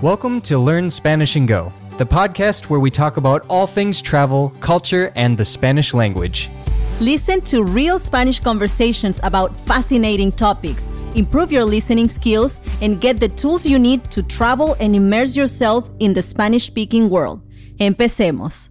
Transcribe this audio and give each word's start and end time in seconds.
Welcome 0.00 0.42
to 0.42 0.58
Learn 0.58 0.90
Spanish 0.90 1.34
and 1.34 1.48
Go, 1.48 1.72
the 1.96 2.06
podcast 2.06 2.70
where 2.70 2.78
we 2.78 2.88
talk 2.88 3.16
about 3.16 3.44
all 3.48 3.66
things 3.66 4.00
travel, 4.00 4.50
culture, 4.60 5.10
and 5.16 5.36
the 5.36 5.44
Spanish 5.44 5.92
language. 5.92 6.48
Listen 7.00 7.40
to 7.40 7.64
real 7.64 7.98
Spanish 7.98 8.38
conversations 8.38 9.18
about 9.24 9.50
fascinating 9.66 10.30
topics, 10.30 10.88
improve 11.16 11.50
your 11.50 11.64
listening 11.64 12.06
skills, 12.06 12.60
and 12.80 13.00
get 13.00 13.18
the 13.18 13.28
tools 13.30 13.66
you 13.66 13.76
need 13.76 14.08
to 14.12 14.22
travel 14.22 14.76
and 14.78 14.94
immerse 14.94 15.34
yourself 15.34 15.90
in 15.98 16.14
the 16.14 16.22
Spanish 16.22 16.66
speaking 16.66 17.10
world. 17.10 17.42
Empecemos. 17.80 18.68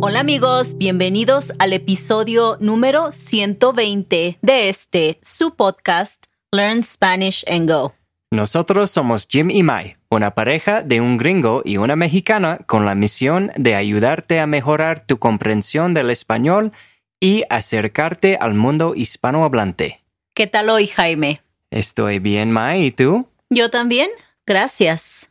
Hola 0.00 0.20
amigos, 0.20 0.78
bienvenidos 0.78 1.52
al 1.58 1.72
episodio 1.72 2.56
número 2.60 3.10
120 3.10 4.38
de 4.40 4.68
este, 4.68 5.18
su 5.22 5.56
podcast 5.56 6.29
Learn 6.52 6.82
Spanish 6.82 7.44
and 7.48 7.70
Go. 7.70 7.94
Nosotros 8.32 8.90
somos 8.90 9.28
Jim 9.30 9.50
y 9.50 9.62
Mai, 9.62 9.96
una 10.08 10.32
pareja 10.32 10.82
de 10.82 11.00
un 11.00 11.16
gringo 11.16 11.62
y 11.64 11.76
una 11.76 11.94
mexicana 11.94 12.58
con 12.66 12.84
la 12.84 12.96
misión 12.96 13.52
de 13.54 13.76
ayudarte 13.76 14.40
a 14.40 14.48
mejorar 14.48 15.06
tu 15.06 15.20
comprensión 15.20 15.94
del 15.94 16.10
español 16.10 16.72
y 17.20 17.44
acercarte 17.50 18.36
al 18.40 18.54
mundo 18.54 18.94
hispanohablante. 18.96 20.02
¿Qué 20.34 20.48
tal 20.48 20.70
hoy, 20.70 20.88
Jaime? 20.88 21.40
Estoy 21.70 22.18
bien, 22.18 22.50
Mai, 22.50 22.86
¿y 22.86 22.90
tú? 22.90 23.28
Yo 23.48 23.70
también, 23.70 24.10
gracias. 24.44 25.28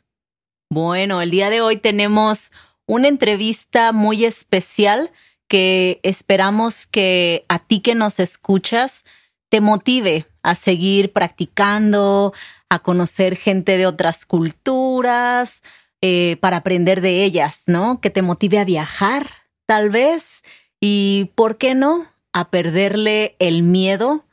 Bueno, 0.70 1.21
el 1.21 1.31
día 1.31 1.49
de 1.49 1.59
hoy 1.59 1.76
tenemos 1.76 2.54
una 2.85 3.09
entrevista 3.09 3.91
muy 3.91 4.23
especial 4.23 5.12
que 5.49 5.99
esperamos 6.04 6.88
que 6.88 7.43
a 7.49 7.59
ti 7.59 7.81
que 7.81 7.95
nos 7.95 8.21
escuchas 8.21 9.04
te 9.49 9.62
motive 9.62 10.27
a 10.44 10.55
seguir 10.55 11.12
practicando, 11.12 12.34
a 12.70 12.80
conocer 12.80 13.35
gente 13.35 13.77
de 13.77 13.85
otras 13.85 14.26
culturas, 14.26 15.62
eh, 16.01 16.37
para 16.40 16.57
aprender 16.57 17.01
de 17.01 17.23
ellas, 17.23 17.63
¿no? 17.68 17.99
Que 17.99 18.10
te 18.10 18.21
motive 18.21 18.60
a 18.60 18.65
viajar, 18.65 19.27
tal 19.65 19.90
vez, 19.90 20.43
y, 20.79 21.32
¿por 21.35 21.57
qué 21.57 21.76
no?, 21.76 22.07
a 22.32 22.49
perderle 22.51 23.35
el 23.40 23.63
miedo 23.63 24.23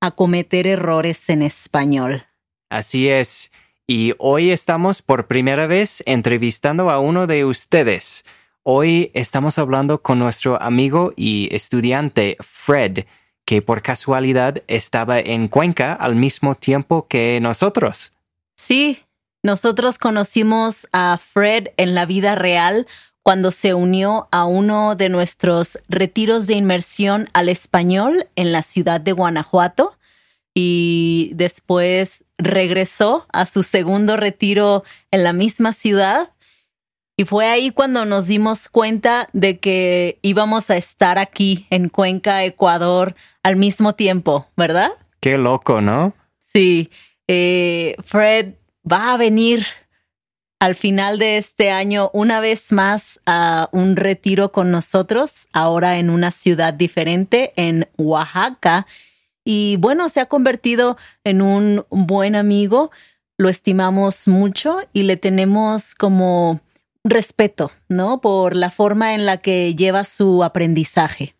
a 0.00 0.10
cometer 0.10 0.66
errores 0.66 1.28
en 1.30 1.42
español. 1.42 2.26
Así 2.68 3.08
es. 3.08 3.50
Y 3.86 4.12
hoy 4.18 4.50
estamos 4.50 5.00
por 5.00 5.26
primera 5.26 5.66
vez 5.66 6.02
entrevistando 6.06 6.90
a 6.90 7.00
uno 7.00 7.26
de 7.26 7.44
ustedes. 7.44 8.24
Hoy 8.62 9.10
estamos 9.14 9.58
hablando 9.58 10.02
con 10.02 10.18
nuestro 10.18 10.60
amigo 10.60 11.12
y 11.16 11.48
estudiante 11.52 12.36
Fred 12.40 13.04
que 13.46 13.62
por 13.62 13.80
casualidad 13.80 14.62
estaba 14.66 15.18
en 15.18 15.48
Cuenca 15.48 15.94
al 15.94 16.16
mismo 16.16 16.56
tiempo 16.56 17.06
que 17.08 17.38
nosotros. 17.40 18.12
Sí, 18.56 18.98
nosotros 19.42 19.98
conocimos 19.98 20.88
a 20.92 21.16
Fred 21.18 21.68
en 21.76 21.94
la 21.94 22.04
vida 22.04 22.34
real 22.34 22.86
cuando 23.22 23.50
se 23.50 23.74
unió 23.74 24.28
a 24.30 24.44
uno 24.44 24.96
de 24.96 25.08
nuestros 25.08 25.78
retiros 25.88 26.46
de 26.46 26.54
inmersión 26.54 27.28
al 27.32 27.48
español 27.48 28.28
en 28.36 28.52
la 28.52 28.62
ciudad 28.62 29.00
de 29.00 29.12
Guanajuato 29.12 29.96
y 30.54 31.30
después 31.34 32.24
regresó 32.38 33.26
a 33.32 33.46
su 33.46 33.62
segundo 33.62 34.16
retiro 34.16 34.84
en 35.10 35.22
la 35.22 35.32
misma 35.32 35.72
ciudad 35.72 36.30
y 37.16 37.24
fue 37.24 37.46
ahí 37.46 37.70
cuando 37.70 38.04
nos 38.04 38.26
dimos 38.26 38.68
cuenta 38.68 39.28
de 39.32 39.58
que 39.58 40.18
íbamos 40.20 40.68
a 40.70 40.76
estar 40.76 41.18
aquí 41.18 41.66
en 41.70 41.88
Cuenca, 41.88 42.44
Ecuador, 42.44 43.14
al 43.42 43.56
mismo 43.56 43.94
tiempo, 43.94 44.46
¿verdad? 44.56 44.90
Qué 45.20 45.38
loco, 45.38 45.80
¿no? 45.80 46.14
Sí. 46.52 46.90
Eh, 47.26 47.96
Fred 48.04 48.54
va 48.90 49.14
a 49.14 49.16
venir 49.16 49.66
al 50.60 50.74
final 50.74 51.18
de 51.18 51.38
este 51.38 51.70
año 51.70 52.10
una 52.12 52.40
vez 52.40 52.70
más 52.70 53.20
a 53.24 53.68
un 53.72 53.96
retiro 53.96 54.52
con 54.52 54.70
nosotros, 54.70 55.48
ahora 55.52 55.98
en 55.98 56.10
una 56.10 56.30
ciudad 56.30 56.74
diferente, 56.74 57.52
en 57.56 57.88
Oaxaca. 57.96 58.86
Y 59.42 59.76
bueno, 59.78 60.08
se 60.10 60.20
ha 60.20 60.26
convertido 60.26 60.98
en 61.24 61.40
un 61.40 61.86
buen 61.88 62.36
amigo, 62.36 62.90
lo 63.38 63.48
estimamos 63.48 64.28
mucho 64.28 64.80
y 64.92 65.04
le 65.04 65.16
tenemos 65.16 65.94
como 65.94 66.60
respeto, 67.10 67.70
¿no? 67.88 68.20
Por 68.20 68.56
la 68.56 68.70
forma 68.70 69.14
en 69.14 69.26
la 69.26 69.38
que 69.38 69.74
lleva 69.74 70.04
su 70.04 70.44
aprendizaje. 70.44 71.34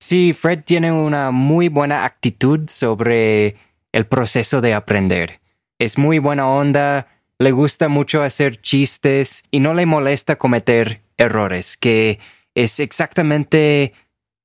Sí, 0.00 0.32
Fred 0.32 0.62
tiene 0.64 0.92
una 0.92 1.30
muy 1.30 1.68
buena 1.68 2.04
actitud 2.04 2.68
sobre 2.68 3.56
el 3.92 4.06
proceso 4.06 4.60
de 4.60 4.74
aprender. 4.74 5.40
Es 5.78 5.98
muy 5.98 6.18
buena 6.18 6.48
onda, 6.48 7.08
le 7.38 7.52
gusta 7.52 7.88
mucho 7.88 8.22
hacer 8.22 8.60
chistes 8.60 9.44
y 9.50 9.60
no 9.60 9.74
le 9.74 9.86
molesta 9.86 10.36
cometer 10.36 11.02
errores, 11.16 11.76
que 11.76 12.18
es 12.54 12.80
exactamente 12.80 13.92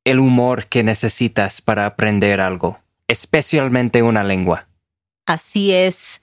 el 0.06 0.19
humor 0.19 0.68
que 0.68 0.84
necesitas 0.84 1.62
para 1.62 1.86
aprender 1.86 2.42
algo, 2.42 2.80
especialmente 3.08 4.03
una 4.03 4.24
lengua. 4.24 4.68
Así 5.25 5.72
es. 5.72 6.22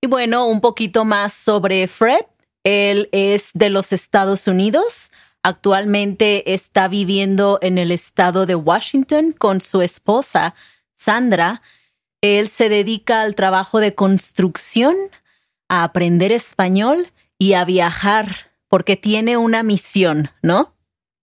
Y 0.00 0.06
bueno, 0.06 0.46
un 0.46 0.60
poquito 0.60 1.04
más 1.04 1.32
sobre 1.32 1.86
Fred. 1.88 2.24
Él 2.64 3.08
es 3.12 3.50
de 3.54 3.70
los 3.70 3.92
Estados 3.92 4.46
Unidos. 4.48 5.10
Actualmente 5.42 6.52
está 6.52 6.88
viviendo 6.88 7.58
en 7.62 7.78
el 7.78 7.90
estado 7.92 8.46
de 8.46 8.54
Washington 8.54 9.32
con 9.32 9.60
su 9.60 9.80
esposa, 9.82 10.54
Sandra. 10.96 11.62
Él 12.20 12.48
se 12.48 12.68
dedica 12.68 13.22
al 13.22 13.34
trabajo 13.34 13.80
de 13.80 13.94
construcción, 13.94 14.94
a 15.68 15.84
aprender 15.84 16.32
español 16.32 17.12
y 17.38 17.54
a 17.54 17.64
viajar, 17.64 18.50
porque 18.68 18.96
tiene 18.96 19.38
una 19.38 19.62
misión, 19.62 20.30
¿no? 20.42 20.74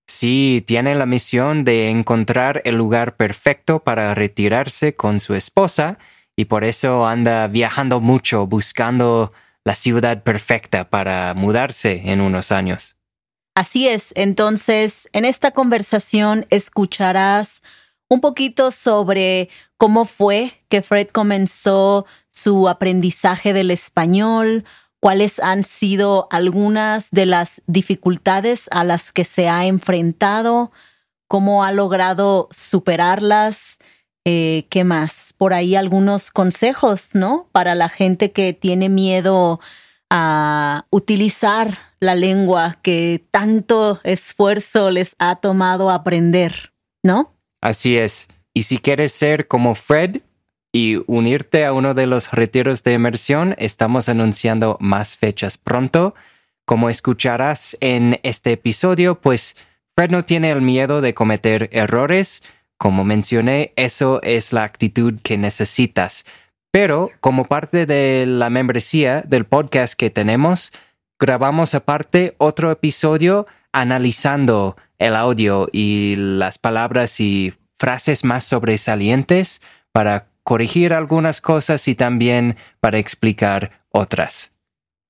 Sí, 0.07 0.63
tiene 0.65 0.95
la 0.95 1.05
misión 1.05 1.65
de 1.65 1.89
encontrar 1.89 2.61
el 2.63 2.75
lugar 2.75 3.17
perfecto 3.17 3.83
para 3.83 4.15
retirarse 4.15 4.95
con 4.95 5.19
su 5.19 5.35
esposa 5.35 5.99
y 6.35 6.45
por 6.45 6.63
eso 6.63 7.05
anda 7.05 7.45
viajando 7.47 7.99
mucho 7.99 8.47
buscando 8.47 9.33
la 9.67 9.75
ciudad 9.75 10.23
perfecta 10.23 10.89
para 10.89 11.33
mudarse 11.33 12.03
en 12.05 12.21
unos 12.21 12.53
años. 12.53 12.95
Así 13.53 13.89
es, 13.89 14.13
entonces 14.15 15.09
en 15.11 15.25
esta 15.25 15.51
conversación 15.51 16.45
escucharás 16.49 17.63
un 18.07 18.21
poquito 18.21 18.71
sobre 18.71 19.49
cómo 19.75 20.05
fue 20.05 20.53
que 20.69 20.81
Fred 20.81 21.09
comenzó 21.09 22.05
su 22.29 22.69
aprendizaje 22.69 23.51
del 23.51 23.69
español, 23.71 24.63
cuáles 25.01 25.37
han 25.41 25.65
sido 25.65 26.29
algunas 26.31 27.11
de 27.11 27.25
las 27.25 27.61
dificultades 27.67 28.69
a 28.71 28.85
las 28.85 29.11
que 29.11 29.25
se 29.25 29.49
ha 29.49 29.65
enfrentado, 29.65 30.71
cómo 31.27 31.65
ha 31.65 31.73
logrado 31.73 32.47
superarlas, 32.51 33.79
eh, 34.29 34.65
¿qué 34.69 34.83
más? 34.83 35.33
Por 35.37 35.53
ahí 35.53 35.77
algunos 35.77 36.31
consejos, 36.31 37.11
¿no? 37.15 37.47
Para 37.53 37.75
la 37.75 37.87
gente 37.87 38.33
que 38.33 38.51
tiene 38.51 38.89
miedo 38.89 39.61
a 40.09 40.85
utilizar 40.89 41.77
la 42.01 42.13
lengua 42.13 42.77
que 42.81 43.23
tanto 43.31 44.01
esfuerzo 44.03 44.91
les 44.91 45.15
ha 45.17 45.37
tomado 45.37 45.89
aprender, 45.89 46.73
¿no? 47.03 47.31
Así 47.61 47.97
es. 47.97 48.27
Y 48.53 48.63
si 48.63 48.79
quieres 48.79 49.13
ser 49.13 49.47
como 49.47 49.75
Fred 49.75 50.17
y 50.73 50.97
unirte 51.07 51.63
a 51.63 51.71
uno 51.71 51.93
de 51.93 52.07
los 52.07 52.29
retiros 52.31 52.83
de 52.83 52.95
inmersión, 52.95 53.55
estamos 53.57 54.09
anunciando 54.09 54.75
más 54.81 55.15
fechas 55.15 55.57
pronto. 55.57 56.15
Como 56.65 56.89
escucharás 56.89 57.77
en 57.79 58.19
este 58.23 58.51
episodio, 58.51 59.21
pues 59.21 59.55
Fred 59.95 60.09
no 60.11 60.25
tiene 60.25 60.51
el 60.51 60.61
miedo 60.61 60.99
de 60.99 61.13
cometer 61.13 61.69
errores, 61.71 62.43
como 62.77 63.03
mencioné, 63.03 63.73
eso 63.75 64.21
es 64.23 64.53
la 64.53 64.63
actitud 64.63 65.15
que 65.23 65.37
necesitas. 65.37 66.25
Pero 66.71 67.11
como 67.19 67.45
parte 67.45 67.85
de 67.85 68.25
la 68.27 68.49
membresía 68.49 69.21
del 69.21 69.45
podcast 69.45 69.95
que 69.95 70.09
tenemos, 70.09 70.71
grabamos 71.19 71.73
aparte 71.73 72.35
otro 72.37 72.71
episodio 72.71 73.47
analizando 73.71 74.75
el 74.99 75.15
audio 75.15 75.69
y 75.71 76.15
las 76.17 76.57
palabras 76.57 77.19
y 77.19 77.53
frases 77.77 78.23
más 78.23 78.43
sobresalientes 78.43 79.61
para 79.91 80.27
corregir 80.43 80.93
algunas 80.93 81.41
cosas 81.41 81.87
y 81.87 81.95
también 81.95 82.57
para 82.79 82.97
explicar 82.97 83.81
otras. 83.89 84.56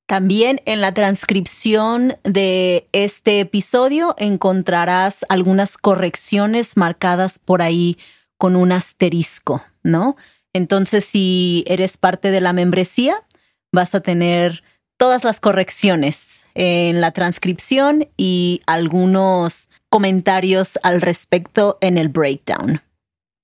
También 0.07 0.62
en 0.63 0.80
la 0.80 0.94
transcripción 0.94 2.15
de 2.24 2.88
este 2.94 3.42
episodio 3.42 4.15
encontrarás 4.18 5.25
algunas 5.27 5.77
correcciones 5.77 6.77
marcadas 6.77 7.39
por 7.39 7.62
ahí 7.62 7.98
con 8.38 8.56
un 8.56 8.71
asterisco, 8.71 9.62
¿no? 9.83 10.15
Entonces, 10.54 11.04
si 11.04 11.65
eres 11.68 11.98
parte 11.98 12.31
de 12.31 12.39
la 12.39 12.54
membresía, 12.54 13.21
vas 13.74 13.95
a 13.95 14.00
tener 14.00 14.63
todas 14.95 15.25
las 15.25 15.42
correcciones 15.42 16.45
en 16.56 17.01
la 17.01 17.12
transcripción 17.12 18.07
y 18.15 18.62
algunos 18.65 19.69
comentarios 19.89 20.80
al 20.83 21.01
respecto 21.01 21.77
en 21.81 21.98
el 21.98 22.07
breakdown. 22.07 22.81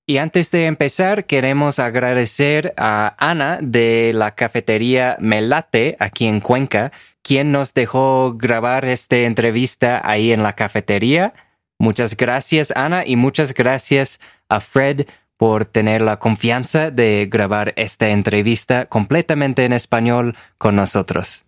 Y 0.06 0.18
antes 0.18 0.50
de 0.50 0.66
empezar, 0.66 1.24
queremos 1.24 1.78
agradecer 1.78 2.74
a 2.76 3.14
Ana 3.18 3.58
de 3.62 4.12
la 4.14 4.34
cafetería 4.34 5.16
Melate 5.18 5.96
aquí 5.98 6.26
en 6.26 6.40
Cuenca, 6.40 6.92
quien 7.22 7.52
nos 7.52 7.72
dejó 7.72 8.34
grabar 8.34 8.84
esta 8.84 9.16
entrevista 9.16 10.02
ahí 10.04 10.32
en 10.32 10.42
la 10.42 10.52
cafetería. 10.52 11.32
Muchas 11.78 12.18
gracias, 12.18 12.70
Ana, 12.76 13.04
y 13.06 13.16
muchas 13.16 13.54
gracias 13.54 14.20
a 14.50 14.60
Fred 14.60 15.06
por 15.38 15.64
tener 15.64 16.02
la 16.02 16.18
confianza 16.18 16.90
de 16.90 17.26
grabar 17.30 17.72
esta 17.76 18.10
entrevista 18.10 18.84
completamente 18.84 19.64
en 19.64 19.72
español 19.72 20.36
con 20.58 20.76
nosotros. 20.76 21.44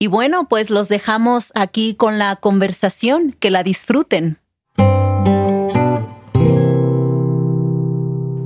Y 0.00 0.08
bueno, 0.08 0.48
pues 0.48 0.70
los 0.70 0.88
dejamos 0.88 1.52
aquí 1.54 1.94
con 1.94 2.18
la 2.18 2.36
conversación, 2.36 3.36
que 3.38 3.50
la 3.50 3.62
disfruten. 3.62 4.40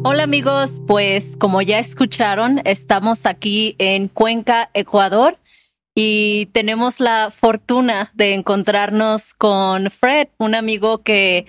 Hola 0.06 0.25
amigos, 0.25 0.83
pues 0.87 1.35
como 1.39 1.62
ya 1.62 1.79
escucharon, 1.79 2.61
estamos 2.67 3.25
aquí 3.25 3.75
en 3.79 4.09
Cuenca, 4.09 4.69
Ecuador, 4.75 5.39
y 5.95 6.51
tenemos 6.53 7.01
la 7.01 7.31
fortuna 7.31 8.12
de 8.12 8.35
encontrarnos 8.35 9.33
con 9.33 9.91
Fred, 9.91 10.29
un 10.37 10.55
amigo 10.55 10.99
que, 10.99 11.47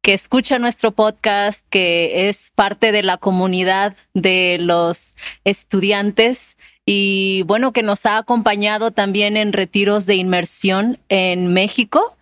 que 0.00 0.14
escucha 0.14 0.58
nuestro 0.58 0.92
podcast, 0.92 1.66
que 1.68 2.30
es 2.30 2.50
parte 2.54 2.92
de 2.92 3.02
la 3.02 3.18
comunidad 3.18 3.94
de 4.14 4.56
los 4.58 5.14
estudiantes 5.44 6.56
y 6.86 7.42
bueno, 7.42 7.74
que 7.74 7.82
nos 7.82 8.06
ha 8.06 8.16
acompañado 8.16 8.90
también 8.90 9.36
en 9.36 9.52
retiros 9.52 10.06
de 10.06 10.14
inmersión 10.14 10.98
en 11.10 11.52
México. 11.52 12.16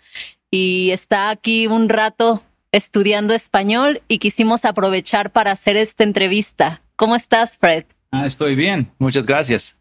Y 0.50 0.90
está 0.90 1.30
aquí 1.30 1.68
un 1.68 1.88
rato 1.88 2.42
estudiando 2.72 3.34
español 3.34 4.02
y 4.08 4.18
quisimos 4.18 4.64
aprovechar 4.64 5.30
para 5.30 5.52
hacer 5.52 5.76
esta 5.76 6.04
entrevista. 6.04 6.82
¿Cómo 6.96 7.16
estás, 7.16 7.56
Fred? 7.56 7.84
Ah, 8.10 8.26
estoy 8.26 8.54
bien, 8.54 8.92
muchas 8.98 9.26
gracias. 9.26 9.78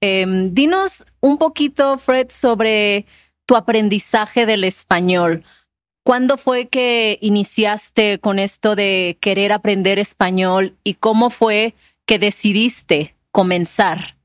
Em, 0.00 0.52
dinos 0.54 1.04
un 1.20 1.38
poquito, 1.38 1.98
Fred, 1.98 2.28
sobre 2.30 3.06
tu 3.46 3.56
aprendizaje 3.56 4.46
del 4.46 4.64
español. 4.64 5.44
¿Cuándo 6.02 6.36
fue 6.36 6.68
que 6.68 7.18
iniciaste 7.20 8.18
con 8.18 8.38
esto 8.38 8.76
de 8.76 9.18
querer 9.20 9.52
aprender 9.52 9.98
español 9.98 10.76
y 10.84 10.94
cómo 10.94 11.30
fue 11.30 11.74
que 12.06 12.18
decidiste 12.18 13.16
comenzar? 13.32 14.15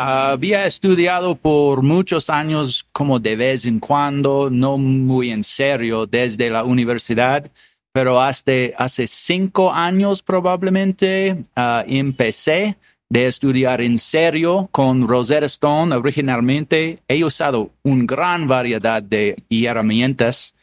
Había 0.00 0.64
estudiado 0.64 1.34
por 1.34 1.82
muchos 1.82 2.30
años 2.30 2.86
como 2.92 3.18
de 3.18 3.34
vez 3.34 3.66
en 3.66 3.80
cuando, 3.80 4.48
no 4.48 4.78
muy 4.78 5.32
en 5.32 5.42
serio 5.42 6.06
desde 6.06 6.50
la 6.50 6.62
universidad, 6.62 7.50
pero 7.92 8.20
hasta 8.20 8.52
hace 8.76 9.08
cinco 9.08 9.72
años 9.72 10.22
probablemente 10.22 11.32
uh, 11.56 11.82
empecé 11.84 12.76
de 13.10 13.26
estudiar 13.26 13.80
en 13.80 13.98
serio 13.98 14.68
con 14.70 15.08
Rosetta 15.08 15.46
Stone. 15.46 15.96
Originalmente 15.96 17.00
he 17.08 17.24
usado 17.24 17.72
una 17.82 18.04
gran 18.06 18.46
variedad 18.46 19.02
de 19.02 19.42
herramientas 19.50 20.54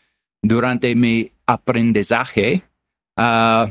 durante 0.41 0.95
mi 0.95 1.29
aprendizaje. 1.45 2.63
Uh, 3.17 3.69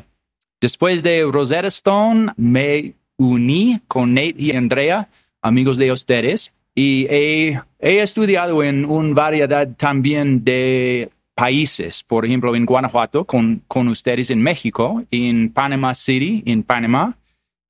después 0.61 1.03
de 1.03 1.23
Rosetta 1.23 1.69
Stone 1.69 2.35
me 2.37 2.93
uní 3.17 3.81
con 3.89 4.13
Nate 4.13 4.35
y 4.37 4.55
Andrea 4.55 5.09
amigos 5.45 5.77
de 5.77 5.93
ustedes, 5.93 6.53
y 6.75 7.07
he, 7.09 7.61
estudiado 7.79 8.63
en 8.63 8.85
una 8.85 9.15
variedad 9.15 9.69
también 9.77 10.43
de 10.43 11.11
países, 11.35 12.03
por 12.03 12.25
ejemplo, 12.25 12.57
en 12.57 12.65
Guanajuato, 12.65 13.25
con, 13.25 13.63
con 13.69 13.89
ustedes 13.89 14.31
en 14.31 14.41
México, 14.43 15.05
en 15.11 15.53
Panama 15.53 15.95
City, 15.95 16.43
en 16.47 16.63
Panamá, 16.63 17.17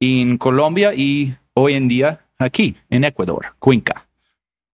en 0.01 0.39
Colombia 0.39 0.95
y 0.95 1.35
hoy 1.55 1.75
en 1.75 1.89
día 1.89 2.21
aquí, 2.39 2.77
en 2.89 3.05
Ecuador, 3.05 3.55
Cuenca. 3.59 4.07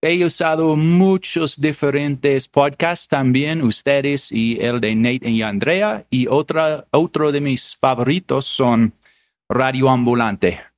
He 0.02 0.24
usado 0.24 0.76
muchos 0.76 1.60
diferentes 1.60 2.48
podcasts 2.48 3.08
también, 3.08 3.62
ustedes 3.62 4.30
y 4.30 4.58
el 4.60 4.80
de 4.80 4.94
Nate 4.94 5.30
y 5.30 5.42
Andrea, 5.42 6.04
y 6.10 6.26
otra, 6.26 6.86
otro 6.90 7.32
de 7.32 7.40
mis 7.40 7.76
favoritos 7.76 8.44
son 8.46 8.92
Radio 9.48 9.88
Ambulante 9.88 10.69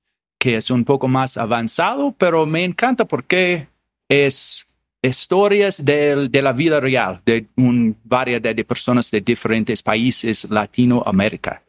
que 0.42 0.56
es 0.56 0.72
un 0.72 0.84
poco 0.84 1.06
más 1.06 1.36
avanzado, 1.36 2.16
pero 2.18 2.46
me 2.46 2.64
encanta 2.64 3.04
porque 3.04 3.68
es 4.08 4.66
historias 5.00 5.84
de, 5.84 6.28
de 6.28 6.42
la 6.42 6.52
vida 6.52 6.80
real 6.80 7.22
de 7.24 7.46
un 7.56 7.96
variedad 8.02 8.52
de 8.52 8.64
personas 8.64 9.08
de 9.12 9.20
diferentes 9.20 9.84
países 9.84 10.50
Latinoamérica. 10.50 11.62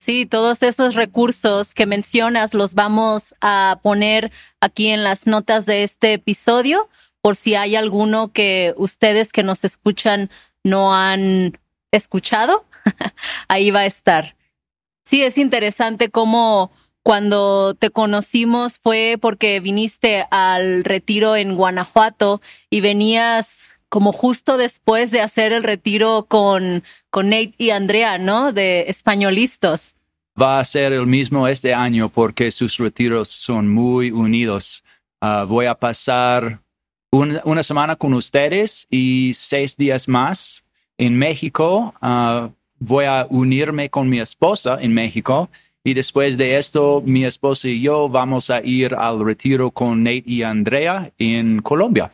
Sí, 0.00 0.26
todos 0.26 0.64
esos 0.64 0.96
recursos 0.96 1.72
que 1.72 1.86
mencionas 1.86 2.52
los 2.52 2.74
vamos 2.74 3.36
a 3.40 3.78
poner 3.80 4.32
aquí 4.60 4.88
en 4.88 5.04
las 5.04 5.28
notas 5.28 5.64
de 5.64 5.84
este 5.84 6.14
episodio 6.14 6.88
por 7.22 7.36
si 7.36 7.54
hay 7.54 7.76
alguno 7.76 8.32
que 8.32 8.74
ustedes 8.76 9.30
que 9.30 9.44
nos 9.44 9.62
escuchan 9.62 10.30
no 10.64 10.96
han 10.96 11.56
escuchado. 11.92 12.66
Ahí 13.46 13.70
va 13.70 13.80
a 13.80 13.86
estar. 13.86 14.34
Sí, 15.04 15.22
es 15.22 15.38
interesante 15.38 16.10
cómo 16.10 16.72
cuando 17.02 17.74
te 17.74 17.90
conocimos 17.90 18.78
fue 18.78 19.16
porque 19.20 19.60
viniste 19.60 20.26
al 20.30 20.84
retiro 20.84 21.36
en 21.36 21.56
Guanajuato 21.56 22.40
y 22.68 22.80
venías 22.80 23.80
como 23.88 24.12
justo 24.12 24.56
después 24.56 25.10
de 25.10 25.20
hacer 25.20 25.52
el 25.52 25.64
retiro 25.64 26.26
con, 26.28 26.84
con 27.10 27.30
Nate 27.30 27.54
y 27.58 27.70
Andrea, 27.70 28.18
¿no? 28.18 28.52
De 28.52 28.84
españolistas. 28.88 29.96
Va 30.40 30.60
a 30.60 30.64
ser 30.64 30.92
el 30.92 31.06
mismo 31.06 31.48
este 31.48 31.74
año 31.74 32.08
porque 32.08 32.50
sus 32.52 32.78
retiros 32.78 33.28
son 33.28 33.68
muy 33.68 34.10
unidos. 34.10 34.84
Ah, 35.20 35.44
voy 35.46 35.66
a 35.66 35.74
pasar 35.74 36.60
una 37.10 37.62
semana 37.64 37.96
con 37.96 38.14
ustedes 38.14 38.86
y 38.88 39.32
seis 39.34 39.76
días 39.76 40.06
más 40.06 40.64
en 40.96 41.18
México. 41.18 41.94
Ah, 42.00 42.50
voy 42.78 43.06
a 43.06 43.26
unirme 43.28 43.90
con 43.90 44.08
mi 44.08 44.20
esposa 44.20 44.78
en 44.80 44.94
México 44.94 45.50
y 45.84 45.94
después 45.94 46.36
de 46.36 46.58
esto, 46.58 47.02
mi 47.04 47.24
esposa 47.24 47.68
y 47.68 47.80
yo 47.80 48.08
vamos 48.08 48.50
a 48.50 48.60
ir 48.62 48.94
al 48.94 49.24
retiro 49.24 49.70
con 49.70 50.02
Nate 50.02 50.24
y 50.26 50.42
Andrea 50.42 51.12
en 51.18 51.62
Colombia. 51.62 52.12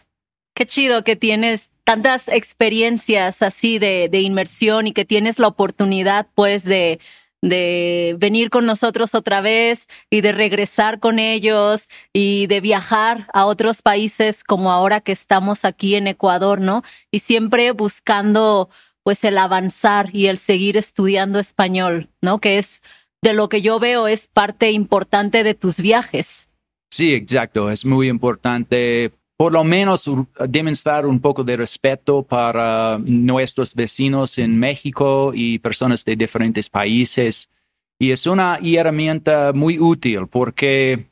Qué 0.54 0.66
chido 0.66 1.04
que 1.04 1.16
tienes 1.16 1.70
tantas 1.84 2.28
experiencias 2.28 3.42
así 3.42 3.78
de, 3.78 4.08
de 4.10 4.20
inmersión 4.20 4.86
y 4.86 4.92
que 4.92 5.04
tienes 5.04 5.38
la 5.38 5.48
oportunidad 5.48 6.26
pues 6.34 6.64
de, 6.64 6.98
de 7.42 8.16
venir 8.18 8.50
con 8.50 8.66
nosotros 8.66 9.14
otra 9.14 9.40
vez 9.40 9.88
y 10.10 10.20
de 10.20 10.32
regresar 10.32 10.98
con 10.98 11.18
ellos 11.18 11.88
y 12.12 12.46
de 12.46 12.60
viajar 12.60 13.28
a 13.32 13.46
otros 13.46 13.82
países 13.82 14.44
como 14.44 14.72
ahora 14.72 15.00
que 15.00 15.12
estamos 15.12 15.64
aquí 15.64 15.94
en 15.94 16.06
Ecuador, 16.06 16.60
¿no? 16.60 16.82
Y 17.10 17.20
siempre 17.20 17.72
buscando 17.72 18.68
pues 19.02 19.22
el 19.24 19.38
avanzar 19.38 20.10
y 20.12 20.26
el 20.26 20.38
seguir 20.38 20.76
estudiando 20.76 21.38
español, 21.38 22.10
¿no? 22.20 22.40
Que 22.40 22.58
es 22.58 22.82
de 23.22 23.32
lo 23.32 23.48
que 23.48 23.62
yo 23.62 23.78
veo 23.78 24.06
es 24.06 24.28
parte 24.28 24.70
importante 24.70 25.42
de 25.42 25.54
tus 25.54 25.80
viajes. 25.80 26.48
Sí, 26.90 27.14
exacto. 27.14 27.70
Es 27.70 27.84
muy 27.84 28.08
importante 28.08 29.12
por 29.36 29.52
lo 29.52 29.64
menos 29.64 30.10
demostrar 30.48 31.06
un 31.06 31.20
poco 31.20 31.44
de 31.44 31.56
respeto 31.56 32.22
para 32.22 32.98
nuestros 33.06 33.74
vecinos 33.74 34.38
en 34.38 34.58
México 34.58 35.32
y 35.34 35.58
personas 35.58 36.04
de 36.04 36.16
diferentes 36.16 36.70
países. 36.70 37.50
Y 37.98 38.12
es 38.12 38.26
una 38.26 38.58
herramienta 38.62 39.52
muy 39.54 39.78
útil 39.78 40.26
porque 40.26 41.06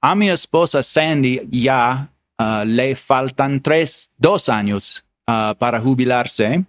a 0.00 0.14
mi 0.14 0.28
esposa 0.28 0.82
Sandy 0.82 1.42
ya 1.50 2.10
uh, 2.38 2.64
le 2.64 2.96
faltan 2.96 3.60
tres, 3.60 4.10
dos 4.16 4.48
años 4.48 5.04
uh, 5.28 5.54
para 5.56 5.80
jubilarse. 5.80 6.64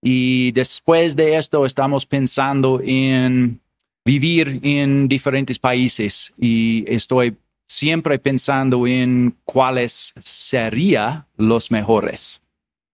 Y 0.00 0.52
después 0.52 1.16
de 1.16 1.36
esto 1.36 1.66
estamos 1.66 2.06
pensando 2.06 2.80
en 2.84 3.60
vivir 4.06 4.60
en 4.62 5.08
diferentes 5.08 5.58
países 5.58 6.32
y 6.38 6.84
estoy 6.86 7.36
siempre 7.66 8.20
pensando 8.20 8.86
en 8.86 9.36
cuáles 9.44 10.14
serían 10.20 11.26
los 11.36 11.72
mejores. 11.72 12.40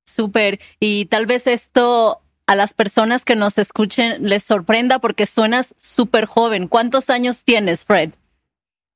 Súper. 0.07 0.59
Y 0.81 1.05
tal 1.05 1.27
vez 1.27 1.47
esto 1.47 2.23
a 2.47 2.57
las 2.57 2.73
personas 2.73 3.27
que 3.27 3.37
nos 3.37 3.59
escuchen 3.59 4.27
les 4.27 4.43
sorprenda 4.43 5.01
porque 5.01 5.27
suenas 5.27 5.75
súper 5.77 6.25
joven. 6.25 6.67
¿Cuántos 6.67 7.11
años 7.11 7.45
tienes, 7.45 7.85
Fred? 7.85 8.13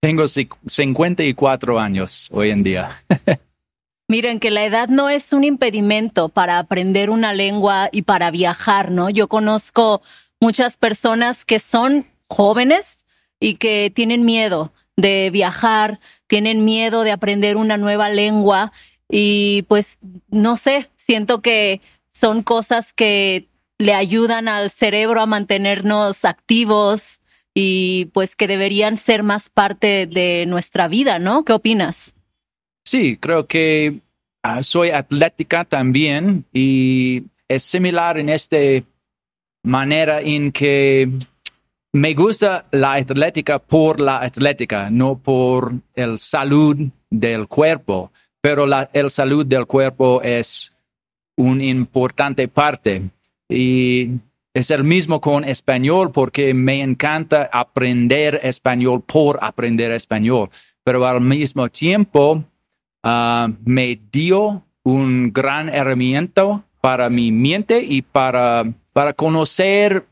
Tengo 0.00 0.24
54 0.26 1.78
años 1.78 2.30
hoy 2.32 2.50
en 2.50 2.62
día. 2.62 2.90
Miren 4.08 4.40
que 4.40 4.50
la 4.50 4.64
edad 4.64 4.88
no 4.88 5.10
es 5.10 5.34
un 5.34 5.44
impedimento 5.44 6.30
para 6.30 6.58
aprender 6.58 7.10
una 7.10 7.34
lengua 7.34 7.90
y 7.92 8.02
para 8.02 8.30
viajar, 8.30 8.90
¿no? 8.90 9.10
Yo 9.10 9.28
conozco 9.28 10.00
muchas 10.40 10.76
personas 10.76 11.44
que 11.44 11.58
son 11.58 12.06
jóvenes 12.28 13.06
y 13.40 13.54
que 13.54 13.90
tienen 13.94 14.24
miedo 14.24 14.72
de 14.96 15.30
viajar, 15.30 16.00
tienen 16.26 16.64
miedo 16.64 17.02
de 17.02 17.12
aprender 17.12 17.56
una 17.56 17.76
nueva 17.76 18.08
lengua 18.08 18.72
y 19.08 19.62
pues 19.68 19.98
no 20.28 20.56
sé, 20.56 20.90
siento 20.96 21.42
que 21.42 21.80
son 22.10 22.42
cosas 22.42 22.92
que 22.92 23.46
le 23.78 23.92
ayudan 23.92 24.48
al 24.48 24.70
cerebro 24.70 25.20
a 25.20 25.26
mantenernos 25.26 26.24
activos 26.24 27.20
y 27.54 28.06
pues 28.12 28.36
que 28.36 28.48
deberían 28.48 28.96
ser 28.96 29.22
más 29.22 29.48
parte 29.48 30.06
de 30.06 30.44
nuestra 30.46 30.88
vida, 30.88 31.18
¿no? 31.18 31.44
¿Qué 31.44 31.52
opinas? 31.52 32.14
Sí, 32.84 33.16
creo 33.16 33.46
que 33.46 34.00
ah, 34.42 34.62
soy 34.62 34.90
atlética 34.90 35.64
también 35.64 36.44
y 36.52 37.24
es 37.48 37.62
similar 37.62 38.18
en 38.18 38.28
esta 38.28 38.56
manera 39.66 40.20
en 40.20 40.52
que 40.52 41.10
me 41.92 42.14
gusta 42.14 42.66
la 42.70 42.94
atlética 42.94 43.58
por 43.58 44.00
la 44.00 44.18
atlética, 44.18 44.90
no 44.90 45.18
por 45.18 45.74
el 45.94 46.18
salud 46.18 46.76
del 47.10 47.48
cuerpo, 47.48 48.12
pero 48.40 48.66
la 48.66 48.88
el 48.92 49.10
salud 49.10 49.44
del 49.44 49.66
cuerpo 49.66 50.22
es 50.22 50.72
una 51.36 51.64
importante 51.64 52.48
parte. 52.48 53.10
Y 53.48 54.10
es 54.54 54.70
el 54.70 54.84
mismo 54.84 55.20
con 55.20 55.44
español 55.44 56.12
porque 56.12 56.54
me 56.54 56.80
encanta 56.80 57.50
aprender 57.52 58.40
español 58.42 59.02
por 59.02 59.38
aprender 59.42 59.90
español, 59.92 60.48
pero 60.84 61.06
al 61.06 61.20
mismo 61.20 61.68
tiempo 61.68 62.44
ah, 63.02 63.48
me 63.64 64.00
dio 64.10 64.64
un 64.84 65.32
gran 65.32 65.68
herramienta 65.68 66.64
para 66.80 67.10
mi 67.10 67.32
mente 67.32 67.82
y 67.82 68.02
para, 68.02 68.64
para 68.96 69.12
conocer 69.12 70.06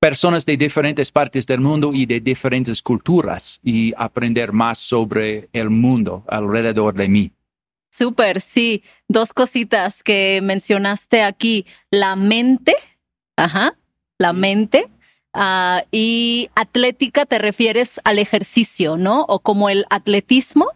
personas 0.00 0.46
de 0.46 0.56
diferentes 0.56 1.12
partes 1.12 1.46
del 1.46 1.60
mundo 1.60 1.90
y 1.92 2.06
de 2.06 2.20
diferentes 2.20 2.80
culturas 2.80 3.60
y 3.62 3.92
aprender 3.98 4.54
más 4.54 4.78
sobre 4.78 5.50
el 5.52 5.68
mundo 5.68 6.24
alrededor 6.26 6.94
de 6.94 7.08
mí. 7.10 7.32
Súper, 7.90 8.40
sí. 8.40 8.82
Dos 9.08 9.34
cositas 9.34 10.02
que 10.02 10.40
mencionaste 10.42 11.22
aquí. 11.22 11.66
La 11.90 12.16
mente, 12.16 12.74
ajá, 13.36 13.76
la 14.16 14.32
mente. 14.32 14.88
Ah, 15.34 15.84
y 15.92 16.48
atlética 16.54 17.26
te 17.26 17.36
refieres 17.36 18.00
al 18.04 18.18
ejercicio, 18.18 18.96
¿no? 18.96 19.26
O 19.28 19.40
como 19.40 19.68
el 19.68 19.84
atletismo 19.90 20.66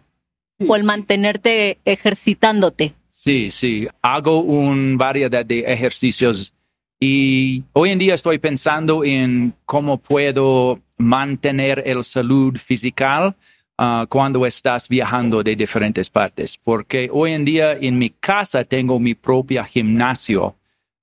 o 0.67 0.75
el 0.75 0.83
mantenerte 0.83 1.79
ejercitándote. 1.83 2.93
Sí, 3.09 3.49
sí. 3.49 3.87
Hago 4.03 4.41
un 4.41 4.97
variedad 4.97 5.43
de 5.43 5.61
ejercicios 5.61 6.54
y 6.99 7.63
hoy 7.73 7.91
en 7.91 7.99
día 7.99 8.13
estoy 8.13 8.37
pensando 8.37 9.03
en 9.03 9.53
cómo 9.65 9.97
puedo 9.97 10.79
mantener 10.97 11.83
el 11.85 12.03
salud 12.03 12.57
física 12.57 13.35
ah, 13.77 14.05
cuando 14.09 14.45
estás 14.45 14.87
viajando 14.87 15.43
de 15.43 15.55
diferentes 15.55 16.09
partes, 16.09 16.57
porque 16.57 17.09
hoy 17.11 17.31
en 17.31 17.45
día 17.45 17.73
en 17.73 17.97
mi 17.97 18.09
casa 18.09 18.63
tengo 18.63 18.99
mi 18.99 19.13
propia 19.13 19.65
gimnasio 19.65 20.55